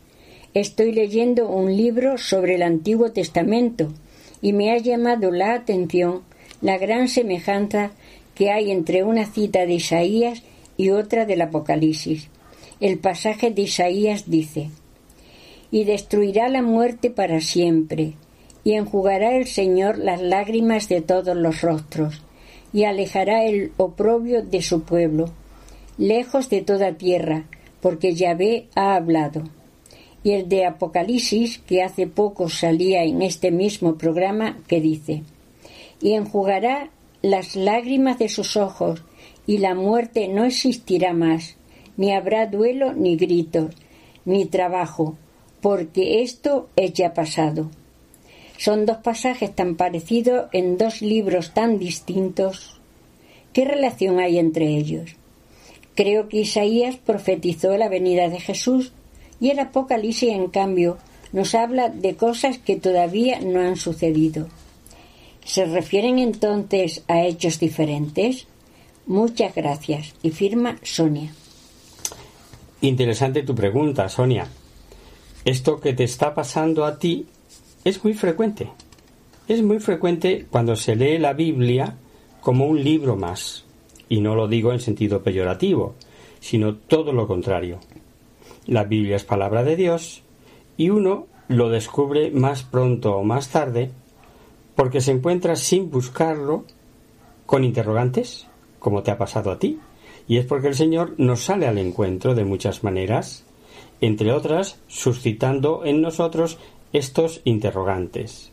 Estoy 0.53 0.91
leyendo 0.91 1.49
un 1.49 1.77
libro 1.77 2.19
sobre 2.19 2.57
el 2.57 2.63
Antiguo 2.63 3.13
Testamento 3.13 3.93
y 4.43 4.53
me 4.53 4.73
ha 4.73 4.79
llamado 4.79 5.31
la 5.31 5.55
atención 5.55 6.23
la 6.61 6.77
gran 6.77 7.07
semejanza 7.07 7.93
que 8.35 8.51
hay 8.51 8.73
entre 8.73 9.05
una 9.05 9.27
cita 9.27 9.65
de 9.65 9.75
Isaías 9.75 10.43
y 10.77 10.91
otra 10.91 11.25
del 11.25 11.41
Apocalipsis. 11.41 12.27
El 12.81 12.99
pasaje 12.99 13.53
de 13.53 13.63
Isaías 13.63 14.29
dice 14.29 14.71
Y 15.71 15.85
destruirá 15.85 16.49
la 16.49 16.63
muerte 16.63 17.11
para 17.11 17.41
siempre, 17.41 18.15
y 18.65 18.73
enjugará 18.73 19.37
el 19.37 19.47
Señor 19.47 19.99
las 19.99 20.21
lágrimas 20.21 20.89
de 20.89 21.01
todos 21.01 21.37
los 21.37 21.61
rostros, 21.61 22.23
y 22.73 22.83
alejará 22.83 23.45
el 23.45 23.71
oprobio 23.77 24.43
de 24.43 24.63
su 24.63 24.83
pueblo 24.83 25.31
lejos 25.99 26.49
de 26.49 26.63
toda 26.63 26.93
tierra, 26.93 27.45
porque 27.81 28.15
Yahvé 28.15 28.69
ha 28.75 28.95
hablado. 28.95 29.43
Y 30.23 30.33
el 30.33 30.49
de 30.49 30.65
Apocalipsis, 30.65 31.59
que 31.59 31.83
hace 31.83 32.07
poco 32.07 32.49
salía 32.49 33.05
en 33.05 33.23
este 33.23 33.51
mismo 33.51 33.97
programa, 33.97 34.59
que 34.67 34.81
dice, 34.81 35.23
y 36.01 36.13
enjugará 36.13 36.91
las 37.23 37.57
lágrimas 37.57 38.19
de 38.19 38.29
sus 38.29 38.57
ojos, 38.57 39.03
y 39.47 39.59
la 39.59 39.75
muerte 39.75 40.29
no 40.29 40.45
existirá 40.45 41.13
más, 41.13 41.57
ni 41.97 42.13
habrá 42.13 42.47
duelo 42.47 42.93
ni 42.93 43.17
gritos, 43.17 43.75
ni 44.25 44.45
trabajo, 44.45 45.17
porque 45.61 46.23
esto 46.23 46.69
es 46.77 46.93
ya 46.93 47.15
pasado. 47.15 47.71
Son 48.57 48.87
dos 48.87 48.99
pasajes 48.99 49.55
tan 49.55 49.77
parecidos 49.77 50.49
en 50.53 50.79
dos 50.79 51.01
libros 51.01 51.55
tan 51.55 51.79
distintos. 51.79 52.81
¿Qué 53.53 53.65
relación 53.65 54.19
hay 54.19 54.39
entre 54.39 54.67
ellos? 54.67 55.18
Creo 55.99 56.29
que 56.29 56.43
Isaías 56.43 56.95
profetizó 56.95 57.77
la 57.77 57.89
venida 57.89 58.29
de 58.29 58.39
Jesús 58.39 58.93
y 59.41 59.51
el 59.51 59.59
Apocalipsis, 59.59 60.29
en 60.29 60.47
cambio, 60.47 60.97
nos 61.33 61.57
habla 61.57 61.89
de 61.89 62.15
cosas 62.15 62.57
que 62.59 62.77
todavía 62.77 63.41
no 63.41 63.59
han 63.59 63.75
sucedido. 63.75 64.47
¿Se 65.45 65.65
refieren 65.65 66.21
entonces 66.21 67.03
a 67.09 67.25
hechos 67.25 67.59
diferentes? 67.59 68.47
Muchas 69.07 69.57
gracias. 69.57 70.15
Y 70.23 70.31
firma 70.31 70.79
Sonia. 70.85 71.33
Interesante 72.81 73.43
tu 73.43 73.57
pregunta, 73.57 74.09
Sonia. 74.09 74.47
Esto 75.45 75.81
que 75.81 75.95
te 75.95 76.05
está 76.05 76.33
pasando 76.33 76.85
a 76.85 77.01
ti 77.01 77.27
es 77.83 78.05
muy 78.05 78.15
frecuente. 78.15 78.71
Es 79.49 79.65
muy 79.65 79.81
frecuente 79.81 80.47
cuando 80.49 80.77
se 80.77 80.95
lee 80.95 81.19
la 81.19 81.33
Biblia 81.33 81.97
como 82.41 82.67
un 82.67 82.85
libro 82.85 83.17
más. 83.17 83.65
Y 84.09 84.21
no 84.21 84.35
lo 84.35 84.49
digo 84.49 84.73
en 84.73 84.81
sentido 84.81 85.23
peyorativo, 85.23 85.95
sino 86.41 86.77
todo 86.77 87.13
lo 87.13 87.27
contrario. 87.27 87.79
La 88.67 88.85
Biblia 88.85 89.17
es 89.17 89.25
palabra 89.25 89.65
de 89.65 89.77
Dios 89.77 90.23
y 90.77 90.91
uno 90.91 91.27
lo 91.49 91.71
descubre 91.71 92.31
más 92.31 92.63
pronto 92.63 93.17
o 93.17 93.25
más 93.25 93.49
tarde 93.49 93.91
porque 94.75 95.01
se 95.01 95.11
encuentra 95.11 95.57
sin 95.57 95.91
buscarlo 95.91 96.65
con 97.47 97.65
interrogantes, 97.65 98.47
como 98.79 99.03
te 99.03 99.11
ha 99.11 99.19
pasado 99.19 99.51
a 99.51 99.59
ti. 99.59 99.81
Y 100.29 100.37
es 100.37 100.45
porque 100.45 100.69
el 100.69 100.75
Señor 100.75 101.15
nos 101.17 101.41
sale 101.41 101.67
al 101.67 101.79
encuentro 101.79 102.35
de 102.35 102.45
muchas 102.45 102.85
maneras, 102.85 103.45
entre 104.01 104.33
otras 104.33 104.79
suscitando 104.87 105.85
en 105.85 106.03
nosotros 106.03 106.59
estos 106.93 107.41
interrogantes. 107.45 108.51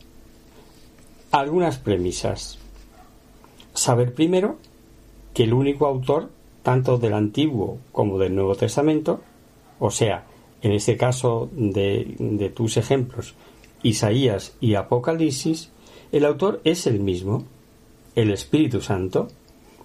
Algunas 1.31 1.77
premisas. 1.77 2.57
Saber 3.73 4.13
primero 4.13 4.57
que 5.35 5.43
el 5.43 5.53
único 5.53 5.85
autor, 5.85 6.29
tanto 6.63 6.97
del 6.97 7.13
Antiguo 7.13 7.77
como 7.91 8.17
del 8.17 8.33
Nuevo 8.33 8.55
Testamento, 8.55 9.19
o 9.79 9.91
sea, 9.91 10.25
en 10.61 10.71
este 10.71 10.95
caso 10.95 11.49
de, 11.51 12.15
de 12.17 12.49
tus 12.49 12.77
ejemplos, 12.77 13.35
Isaías 13.83 14.55
y 14.61 14.75
Apocalipsis, 14.75 15.69
el 16.13 16.25
autor 16.25 16.61
es 16.63 16.87
el 16.87 17.01
mismo, 17.01 17.43
el 18.15 18.31
Espíritu 18.31 18.81
Santo, 18.81 19.27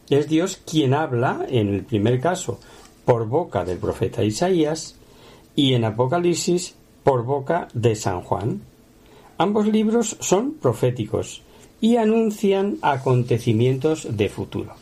es 0.09 0.29
Dios 0.29 0.63
quien 0.65 0.95
habla, 0.95 1.45
en 1.49 1.75
el 1.75 1.83
primer 1.83 2.21
caso, 2.21 2.61
por 3.05 3.27
boca 3.27 3.65
del 3.65 3.79
profeta 3.79 4.23
Isaías 4.23 4.95
y 5.57 5.75
en 5.75 5.85
Apocalipsis 5.85 6.77
por 7.03 7.25
boca 7.25 7.67
de 7.75 7.97
San 7.97 8.21
Juan. 8.21 8.61
Ambos 9.37 9.67
libros 9.67 10.17
son 10.21 10.53
proféticos 10.55 11.43
y 11.81 11.97
anuncian 11.97 12.79
acontecimientos 12.83 14.17
de 14.17 14.29
futuro. 14.29 14.75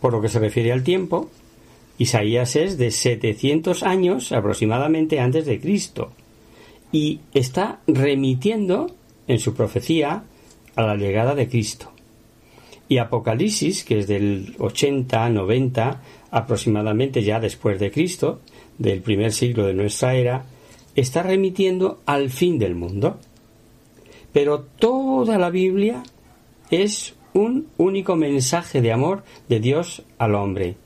Por 0.00 0.12
lo 0.12 0.20
que 0.20 0.28
se 0.28 0.38
refiere 0.38 0.72
al 0.72 0.82
tiempo, 0.82 1.30
Isaías 1.98 2.56
es 2.56 2.78
de 2.78 2.90
700 2.90 3.82
años 3.82 4.32
aproximadamente 4.32 5.20
antes 5.20 5.46
de 5.46 5.60
Cristo 5.60 6.12
y 6.92 7.20
está 7.34 7.80
remitiendo 7.86 8.94
en 9.28 9.38
su 9.38 9.54
profecía 9.54 10.24
a 10.74 10.82
la 10.82 10.96
llegada 10.96 11.34
de 11.34 11.48
Cristo 11.48 11.92
y 12.90 12.98
Apocalipsis, 12.98 13.84
que 13.84 14.00
es 14.00 14.08
del 14.08 14.56
80, 14.58 15.30
90 15.30 16.00
aproximadamente 16.32 17.22
ya 17.22 17.38
después 17.38 17.78
de 17.78 17.92
Cristo, 17.92 18.40
del 18.78 19.00
primer 19.00 19.32
siglo 19.32 19.64
de 19.64 19.74
nuestra 19.74 20.14
era, 20.16 20.44
está 20.96 21.22
remitiendo 21.22 22.00
al 22.04 22.30
fin 22.30 22.58
del 22.58 22.74
mundo. 22.74 23.18
Pero 24.32 24.60
toda 24.78 25.38
la 25.38 25.50
Biblia 25.50 26.02
es 26.70 27.14
un 27.34 27.68
único 27.76 28.16
mensaje 28.16 28.80
de 28.80 28.92
amor 28.92 29.22
de 29.48 29.60
Dios 29.60 30.02
al 30.18 30.34
hombre. 30.34 30.76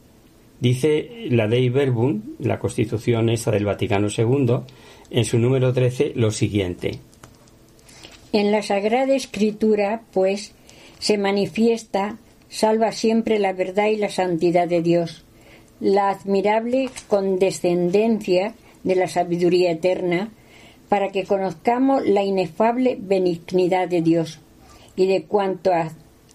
Dice 0.61 1.27
la 1.31 1.49
Dei 1.49 1.69
Verbum, 1.69 2.23
la 2.39 2.59
constitución 2.59 3.29
esa 3.29 3.51
del 3.51 3.65
Vaticano 3.65 4.09
II, 4.09 4.61
en 5.11 5.25
su 5.25 5.39
número 5.39 5.73
13, 5.73 6.13
lo 6.15 6.31
siguiente. 6.31 6.99
En 8.33 8.51
la 8.51 8.63
Sagrada 8.63 9.15
Escritura, 9.15 10.03
pues, 10.13 10.55
se 10.99 11.19
manifiesta, 11.19 12.19
salva 12.49 12.93
siempre 12.93 13.39
la 13.39 13.53
verdad 13.53 13.89
y 13.89 13.97
la 13.97 14.09
santidad 14.09 14.67
de 14.67 14.83
Dios, 14.83 15.25
la 15.81 16.11
admirable 16.11 16.89
condescendencia 17.09 18.55
de 18.85 18.95
la 18.97 19.09
sabiduría 19.09 19.71
eterna, 19.71 20.31
para 20.89 21.11
que 21.11 21.25
conozcamos 21.25 22.07
la 22.07 22.23
inefable 22.23 22.97
benignidad 22.99 23.89
de 23.89 24.03
Dios 24.03 24.41
y 24.97 25.07
de 25.07 25.25
cuanto 25.25 25.73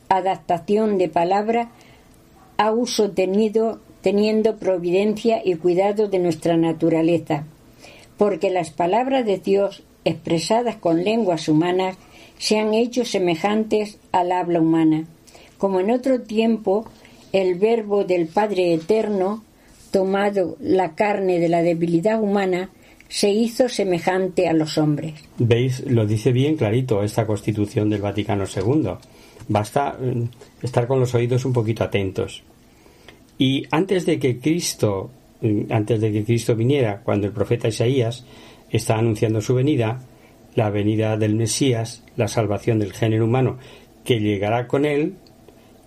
adaptación 0.10 0.97
de 0.97 1.07
palabra 1.07 1.70
a 2.57 2.72
uso 2.72 3.12
tenido 3.12 3.80
teniendo 4.01 4.57
providencia 4.57 5.41
y 5.43 5.55
cuidado 5.55 6.07
de 6.07 6.20
nuestra 6.20 6.57
naturaleza, 6.57 7.45
porque 8.18 8.49
las 8.49 8.70
palabras 8.70 9.26
de 9.26 9.38
Dios 9.38 9.84
expresadas 10.05 10.78
con 10.78 11.03
lenguas 11.03 11.49
humanas 11.49 11.97
se 12.38 12.57
han 12.57 12.74
hecho 12.74 13.03
semejantes 13.03 13.97
al 14.12 14.32
habla 14.32 14.62
humana, 14.62 15.05
como 15.57 15.80
en 15.82 15.91
otro 15.91 16.22
tiempo 16.22 16.86
el 17.34 17.55
verbo 17.55 18.05
del 18.05 18.28
Padre 18.28 18.74
Eterno, 18.74 19.43
tomado 19.91 20.55
la 20.60 20.95
carne 20.95 21.39
de 21.39 21.49
la 21.49 21.62
debilidad 21.62 22.22
humana, 22.22 22.70
se 23.10 23.30
hizo 23.32 23.68
semejante 23.68 24.47
a 24.47 24.53
los 24.53 24.78
hombres. 24.78 25.16
¿Veis? 25.38 25.84
Lo 25.86 26.05
dice 26.05 26.32
bien 26.32 26.55
clarito 26.55 27.03
esta 27.03 27.26
constitución 27.26 27.89
del 27.89 28.01
Vaticano 28.01 28.45
II. 28.45 28.91
Basta 29.50 29.97
mm, 30.00 30.64
estar 30.64 30.88
con 30.88 31.02
los 31.02 31.14
oídos 31.14 31.43
un 31.43 31.52
poquito 31.52 31.84
atentos. 31.84 32.43
Y 33.38 33.66
antes 33.72 34.06
de 34.06 34.20
que 34.20 34.39
Cristo, 34.39 35.10
mm, 35.41 35.72
antes 35.72 36.00
de 36.00 36.12
que 36.12 36.24
Cristo 36.24 36.56
viniera, 36.56 37.02
cuando 37.04 37.28
el 37.28 37.34
profeta 37.34 37.68
Isaías 37.68 38.26
está 38.70 38.97
anunciando 38.97 39.41
su 39.41 39.56
venida, 39.56 40.00
la 40.56 40.70
venida 40.70 41.18
del 41.18 41.36
Mesías, 41.36 42.04
la 42.16 42.28
salvación 42.28 42.80
del 42.80 42.93
género 42.93 43.26
humano 43.26 43.58
que 44.04 44.20
llegará 44.20 44.68
con 44.68 44.86
él 44.86 45.16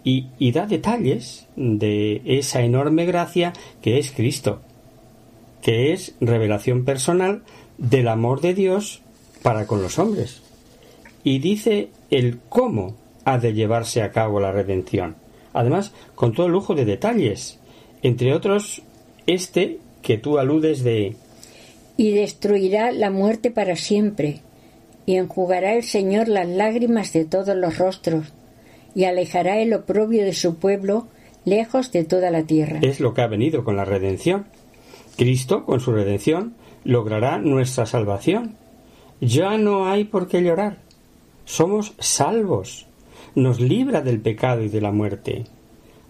y, 0.04 0.50
da 0.52 0.66
detalles 0.66 1.46
de 1.56 2.22
esa 2.24 2.62
enorme 2.62 3.06
gracia 3.06 3.52
que 3.80 3.98
es 3.98 4.10
Cristo, 4.10 4.60
que 5.62 5.92
es 5.92 6.14
revelación 6.20 6.84
personal 6.84 7.42
del 7.78 8.08
amor 8.08 8.40
de 8.40 8.54
Dios 8.54 9.02
para 9.42 9.66
con 9.66 9.80
los 9.82 9.98
hombres. 9.98 10.42
Y 11.22 11.38
dice 11.38 11.90
el 12.10 12.40
cómo 12.48 12.96
ha 13.24 13.38
de 13.38 13.52
llevarse 13.52 14.02
a 14.02 14.10
cabo 14.10 14.40
la 14.40 14.52
redención. 14.52 15.16
Además, 15.52 15.92
con 16.14 16.32
todo 16.32 16.48
lujo 16.48 16.74
de 16.74 16.84
detalles, 16.84 17.58
entre 18.02 18.34
otros 18.34 18.82
este 19.26 19.78
que 20.02 20.18
tú 20.18 20.38
aludes 20.38 20.82
de 20.82 21.16
y 21.96 22.12
destruirá 22.12 22.90
la 22.90 23.10
muerte 23.10 23.50
para 23.50 23.76
siempre 23.76 24.40
y 25.06 25.16
enjugará 25.16 25.74
el 25.74 25.82
Señor 25.82 26.28
las 26.28 26.48
lágrimas 26.48 27.12
de 27.12 27.24
todos 27.24 27.56
los 27.56 27.78
rostros, 27.78 28.32
y 28.94 29.04
alejará 29.04 29.58
el 29.58 29.72
oprobio 29.74 30.24
de 30.24 30.32
su 30.32 30.56
pueblo 30.56 31.08
lejos 31.44 31.90
de 31.92 32.04
toda 32.04 32.30
la 32.30 32.44
tierra. 32.44 32.78
Es 32.82 33.00
lo 33.00 33.14
que 33.14 33.22
ha 33.22 33.26
venido 33.26 33.64
con 33.64 33.76
la 33.76 33.84
redención. 33.84 34.46
Cristo, 35.16 35.64
con 35.64 35.80
su 35.80 35.92
redención, 35.92 36.54
logrará 36.84 37.38
nuestra 37.38 37.86
salvación. 37.86 38.56
Ya 39.20 39.56
no 39.58 39.88
hay 39.88 40.04
por 40.04 40.28
qué 40.28 40.42
llorar. 40.42 40.78
Somos 41.44 41.94
salvos. 41.98 42.86
Nos 43.34 43.60
libra 43.60 44.02
del 44.02 44.20
pecado 44.20 44.62
y 44.62 44.68
de 44.68 44.80
la 44.80 44.92
muerte. 44.92 45.44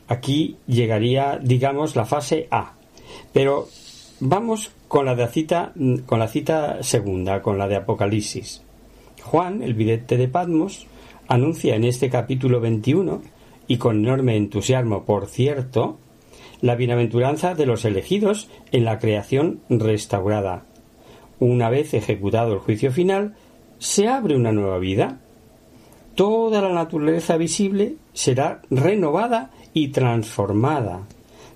Aquí 0.08 0.56
llegaría, 0.66 1.38
digamos, 1.42 1.96
la 1.96 2.04
fase 2.04 2.48
A. 2.50 2.74
Pero 3.32 3.68
vamos 4.20 4.72
con 4.88 5.06
la, 5.06 5.28
cita 5.28 5.72
segunda, 6.82 7.42
con 7.42 7.58
la 7.58 7.68
de 7.68 7.76
Apocalipsis. 7.76 8.62
Juan, 9.22 9.62
el 9.62 9.74
vidente 9.74 10.16
de 10.16 10.28
Patmos, 10.28 10.86
anuncia 11.28 11.76
en 11.76 11.84
este 11.84 12.10
capítulo 12.10 12.60
21, 12.60 13.22
y 13.68 13.78
con 13.78 14.04
enorme 14.04 14.36
entusiasmo, 14.36 15.04
por 15.04 15.26
cierto, 15.26 15.98
la 16.60 16.74
bienaventuranza 16.74 17.54
de 17.54 17.66
los 17.66 17.84
elegidos 17.84 18.50
en 18.70 18.84
la 18.84 18.98
creación 18.98 19.60
restaurada. 19.68 20.64
Una 21.38 21.70
vez 21.70 21.94
ejecutado 21.94 22.52
el 22.52 22.58
juicio 22.58 22.92
final, 22.92 23.34
se 23.78 24.08
abre 24.08 24.36
una 24.36 24.52
nueva 24.52 24.78
vida. 24.78 25.20
Toda 26.14 26.60
la 26.60 26.68
naturaleza 26.68 27.36
visible 27.36 27.96
será 28.12 28.60
renovada 28.70 29.50
y 29.72 29.88
transformada, 29.88 31.06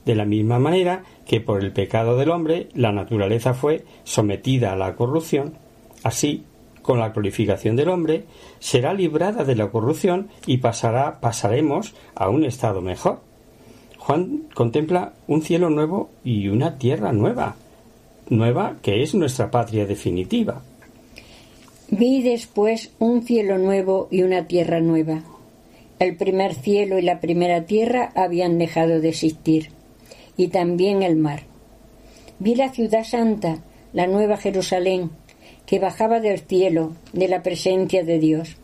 de 0.07 0.15
la 0.15 0.25
misma 0.25 0.59
manera 0.59 1.05
que 1.27 1.41
por 1.41 1.63
el 1.63 1.73
pecado 1.73 2.17
del 2.17 2.31
hombre 2.31 2.69
la 2.75 2.93
naturaleza 2.93 3.53
fue 3.53 3.85
sometida 4.05 4.73
a 4.73 4.77
la 4.77 4.95
corrupción, 4.95 5.55
así 6.05 6.45
con 6.81 7.01
la 7.01 7.11
glorificación 7.11 7.77
del 7.77 7.89
hombre, 7.89 8.25
será 8.61 8.95
librada 8.95 9.45
de 9.45 9.57
la 9.57 9.69
corrupción 9.71 10.29
y 10.47 10.59
pasará, 10.59 11.21
pasaremos 11.21 11.95
a 12.15 12.29
un 12.31 12.45
estado 12.45 12.81
mejor. 12.81 13.21
Juan 13.99 14.45
contempla 14.55 15.13
un 15.27 15.43
cielo 15.43 15.69
nuevo 15.69 16.11
y 16.25 16.49
una 16.49 16.79
tierra 16.79 17.13
nueva, 17.13 17.57
nueva 18.31 18.77
que 18.83 19.03
es 19.03 19.15
nuestra 19.15 19.51
patria 19.51 19.85
definitiva. 19.85 20.63
Vi 21.91 22.21
después 22.21 22.91
un 22.99 23.23
cielo 23.23 23.59
nuevo 23.59 24.09
y 24.11 24.23
una 24.23 24.49
tierra 24.49 24.81
nueva. 24.81 25.23
El 26.01 26.17
primer 26.17 26.55
cielo 26.55 26.99
y 26.99 27.03
la 27.03 27.21
primera 27.21 27.65
tierra 27.65 28.11
habían 28.17 28.59
dejado 28.59 29.01
de 29.01 29.11
existir, 29.11 29.71
y 30.37 30.49
también 30.49 31.05
el 31.05 31.15
mar. 31.15 31.45
Vi 32.41 32.57
la 32.57 32.71
ciudad 32.71 33.05
santa, 33.05 33.59
la 33.93 34.09
nueva 34.09 34.37
Jerusalén, 34.37 35.11
que 35.65 35.79
bajaba 35.79 36.19
del 36.19 36.41
cielo, 36.41 36.93
de 37.13 37.29
la 37.29 37.45
presencia 37.45 38.03
de 38.03 38.19
Dios. 38.19 38.57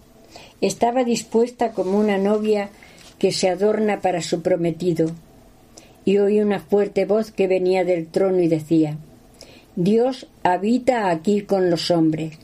Estaba 0.61 1.05
dispuesta 1.05 1.70
como 1.70 2.01
una 2.01 2.18
novia 2.18 2.70
que 3.20 3.31
se 3.31 3.49
adorna 3.49 4.01
para 4.01 4.20
su 4.20 4.43
prometido. 4.43 5.12
Y 6.05 6.18
oí 6.18 6.41
una 6.41 6.59
fuerte 6.59 7.05
voz 7.05 7.31
que 7.31 7.47
venía 7.47 7.85
del 7.85 8.09
trono 8.09 8.41
y 8.41 8.49
decía, 8.49 8.99
Dios 9.77 10.27
habita 10.43 11.09
aquí 11.09 11.43
con 11.43 11.70
los 11.70 11.93
hombres, 11.93 12.37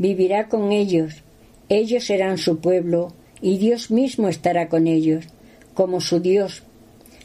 vivirá 0.00 0.48
con 0.48 0.72
ellos, 0.72 1.22
ellos 1.68 2.04
serán 2.04 2.38
su 2.38 2.58
pueblo, 2.58 3.12
y 3.42 3.58
Dios 3.58 3.90
mismo 3.90 4.28
estará 4.28 4.70
con 4.70 4.86
ellos, 4.86 5.26
como 5.74 6.00
su 6.00 6.20
Dios. 6.20 6.62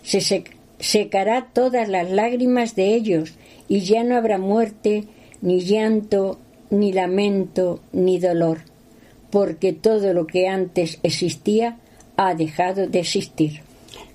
Se 0.04 0.44
secará 0.80 1.48
todas 1.54 1.88
las 1.88 2.12
lágrimas 2.12 2.76
de 2.76 2.94
ellos, 2.94 3.34
y 3.70 3.80
ya 3.80 4.04
no 4.04 4.18
habrá 4.18 4.38
muerte, 4.38 5.06
ni 5.42 5.62
llanto, 5.62 6.38
ni 6.70 6.92
lamento, 6.92 7.80
ni 7.94 8.20
dolor, 8.20 8.60
porque 9.32 9.72
todo 9.72 10.14
lo 10.14 10.28
que 10.28 10.50
antes 10.50 11.00
existía 11.02 11.78
ha 12.18 12.36
dejado 12.36 12.88
de 12.88 13.00
existir. 13.00 13.62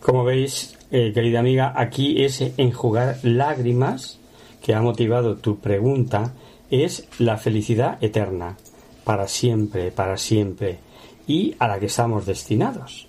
Como 0.01 0.23
veis, 0.23 0.77
eh, 0.91 1.13
querida 1.15 1.41
amiga, 1.41 1.73
aquí 1.75 2.23
es 2.23 2.43
enjugar 2.59 3.21
lágrimas 3.23 4.19
que 4.63 4.75
ha 4.75 4.83
motivado 4.83 5.37
tu 5.37 5.59
pregunta, 5.59 6.35
es 6.71 7.09
la 7.19 7.37
felicidad 7.37 8.03
eterna, 8.03 8.57
para 9.05 9.29
siempre, 9.29 9.91
para 9.91 10.17
siempre, 10.17 10.79
y 11.27 11.55
a 11.59 11.69
la 11.69 11.79
que 11.79 11.87
estamos 11.87 12.27
destinados. 12.27 13.09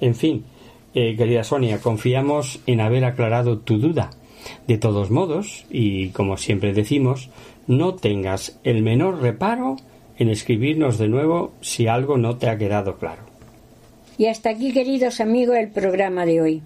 En 0.00 0.14
fin, 0.14 0.44
eh, 0.94 1.16
querida 1.16 1.44
Sonia, 1.44 1.80
confiamos 1.80 2.60
en 2.66 2.80
haber 2.80 3.04
aclarado 3.04 3.58
tu 3.58 3.78
duda. 3.78 4.10
De 4.66 4.78
todos 4.78 5.10
modos, 5.10 5.66
y 5.70 6.08
como 6.10 6.36
siempre 6.36 6.72
decimos, 6.72 7.28
no 7.66 7.94
tengas 7.94 8.58
el 8.64 8.82
menor 8.82 9.20
reparo 9.20 9.76
en 10.18 10.30
escribirnos 10.30 10.98
de 10.98 11.08
nuevo 11.08 11.52
si 11.60 11.86
algo 11.86 12.16
no 12.16 12.36
te 12.36 12.48
ha 12.48 12.56
quedado 12.56 12.96
claro. 12.96 13.22
Y 14.16 14.26
hasta 14.26 14.50
aquí, 14.50 14.72
queridos 14.72 15.20
amigos, 15.20 15.56
el 15.56 15.68
programa 15.68 16.26
de 16.26 16.40
hoy. 16.40 16.62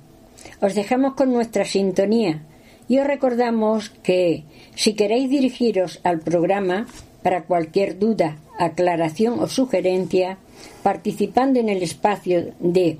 Os 0.61 0.75
dejamos 0.75 1.15
con 1.15 1.33
nuestra 1.33 1.65
sintonía 1.65 2.43
y 2.89 2.99
os 2.99 3.07
recordamos 3.07 3.91
que 4.03 4.45
si 4.75 4.95
queréis 4.95 5.31
dirigiros 5.31 6.01
al 6.05 6.21
programa 6.21 6.87
para 7.23 7.45
cualquier 7.45 7.99
duda, 7.99 8.37
aclaración 8.59 9.41
o 9.41 9.49
sugerencia, 9.49 10.39
participando 10.83 11.59
en 11.59 11.69
el 11.69 11.83
espacio 11.83 12.53
de 12.61 12.99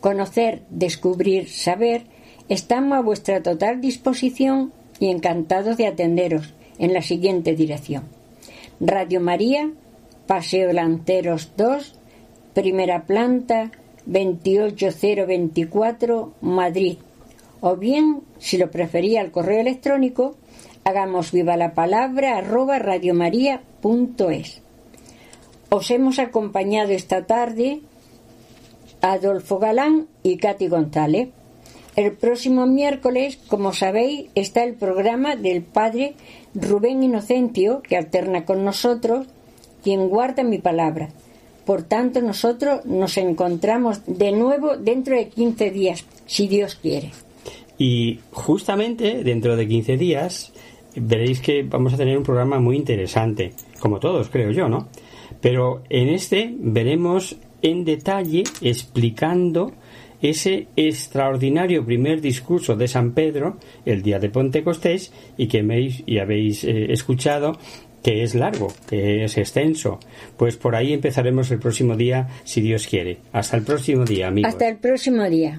conocer, 0.00 0.62
descubrir, 0.70 1.48
saber, 1.48 2.02
estamos 2.48 2.98
a 2.98 3.02
vuestra 3.02 3.42
total 3.42 3.80
disposición 3.80 4.72
y 4.98 5.10
encantados 5.10 5.76
de 5.76 5.86
atenderos 5.86 6.52
en 6.78 6.92
la 6.92 7.02
siguiente 7.02 7.54
dirección. 7.54 8.04
Radio 8.80 9.20
María, 9.20 9.70
Paseo 10.26 10.72
Lanceros 10.72 11.52
2, 11.56 11.94
primera 12.54 13.04
planta, 13.04 13.70
28024, 14.06 16.32
Madrid. 16.40 16.96
O 17.60 17.76
bien, 17.76 18.22
si 18.38 18.56
lo 18.56 18.70
prefería 18.70 19.20
al 19.20 19.30
correo 19.30 19.60
electrónico, 19.60 20.36
hagamos 20.84 21.32
viva 21.32 21.56
la 21.56 21.74
palabra 21.74 22.38
arroba 22.38 22.78
radiomaria.es. 22.78 24.62
Os 25.68 25.90
hemos 25.90 26.18
acompañado 26.18 26.90
esta 26.90 27.26
tarde 27.26 27.80
Adolfo 29.02 29.58
Galán 29.58 30.08
y 30.22 30.36
Katy 30.38 30.68
González. 30.68 31.28
El 31.96 32.12
próximo 32.12 32.66
miércoles, 32.66 33.38
como 33.48 33.72
sabéis, 33.72 34.30
está 34.34 34.62
el 34.62 34.74
programa 34.74 35.36
del 35.36 35.62
padre 35.62 36.14
Rubén 36.54 37.02
Inocencio, 37.02 37.82
que 37.82 37.96
alterna 37.96 38.44
con 38.44 38.64
nosotros, 38.64 39.26
quien 39.82 40.08
guarda 40.08 40.42
mi 40.42 40.58
palabra. 40.58 41.08
Por 41.66 41.82
tanto, 41.82 42.20
nosotros 42.20 42.84
nos 42.84 43.16
encontramos 43.16 44.02
de 44.06 44.32
nuevo 44.32 44.76
dentro 44.76 45.14
de 45.14 45.28
15 45.28 45.70
días, 45.70 46.04
si 46.26 46.48
Dios 46.48 46.74
quiere. 46.74 47.10
Y 47.80 48.20
justamente 48.30 49.24
dentro 49.24 49.56
de 49.56 49.66
15 49.66 49.96
días 49.96 50.52
veréis 50.94 51.40
que 51.40 51.62
vamos 51.62 51.94
a 51.94 51.96
tener 51.96 52.18
un 52.18 52.24
programa 52.24 52.60
muy 52.60 52.76
interesante, 52.76 53.52
como 53.80 53.98
todos, 53.98 54.28
creo 54.28 54.50
yo, 54.50 54.68
¿no? 54.68 54.88
Pero 55.40 55.82
en 55.88 56.10
este 56.10 56.54
veremos 56.58 57.36
en 57.62 57.86
detalle 57.86 58.44
explicando 58.60 59.72
ese 60.20 60.68
extraordinario 60.76 61.82
primer 61.82 62.20
discurso 62.20 62.76
de 62.76 62.86
San 62.86 63.12
Pedro 63.12 63.56
el 63.86 64.02
día 64.02 64.18
de 64.18 64.28
Pentecostés 64.28 65.10
y 65.38 65.48
que 65.48 65.60
habéis, 65.60 66.02
y 66.04 66.18
habéis 66.18 66.64
eh, 66.64 66.92
escuchado 66.92 67.56
que 68.02 68.22
es 68.22 68.34
largo, 68.34 68.68
que 68.90 69.24
es 69.24 69.38
extenso. 69.38 70.00
Pues 70.36 70.58
por 70.58 70.76
ahí 70.76 70.92
empezaremos 70.92 71.50
el 71.50 71.58
próximo 71.58 71.96
día, 71.96 72.28
si 72.44 72.60
Dios 72.60 72.86
quiere. 72.86 73.20
Hasta 73.32 73.56
el 73.56 73.62
próximo 73.62 74.04
día, 74.04 74.28
amigos. 74.28 74.52
Hasta 74.52 74.68
el 74.68 74.76
próximo 74.76 75.24
día. 75.30 75.58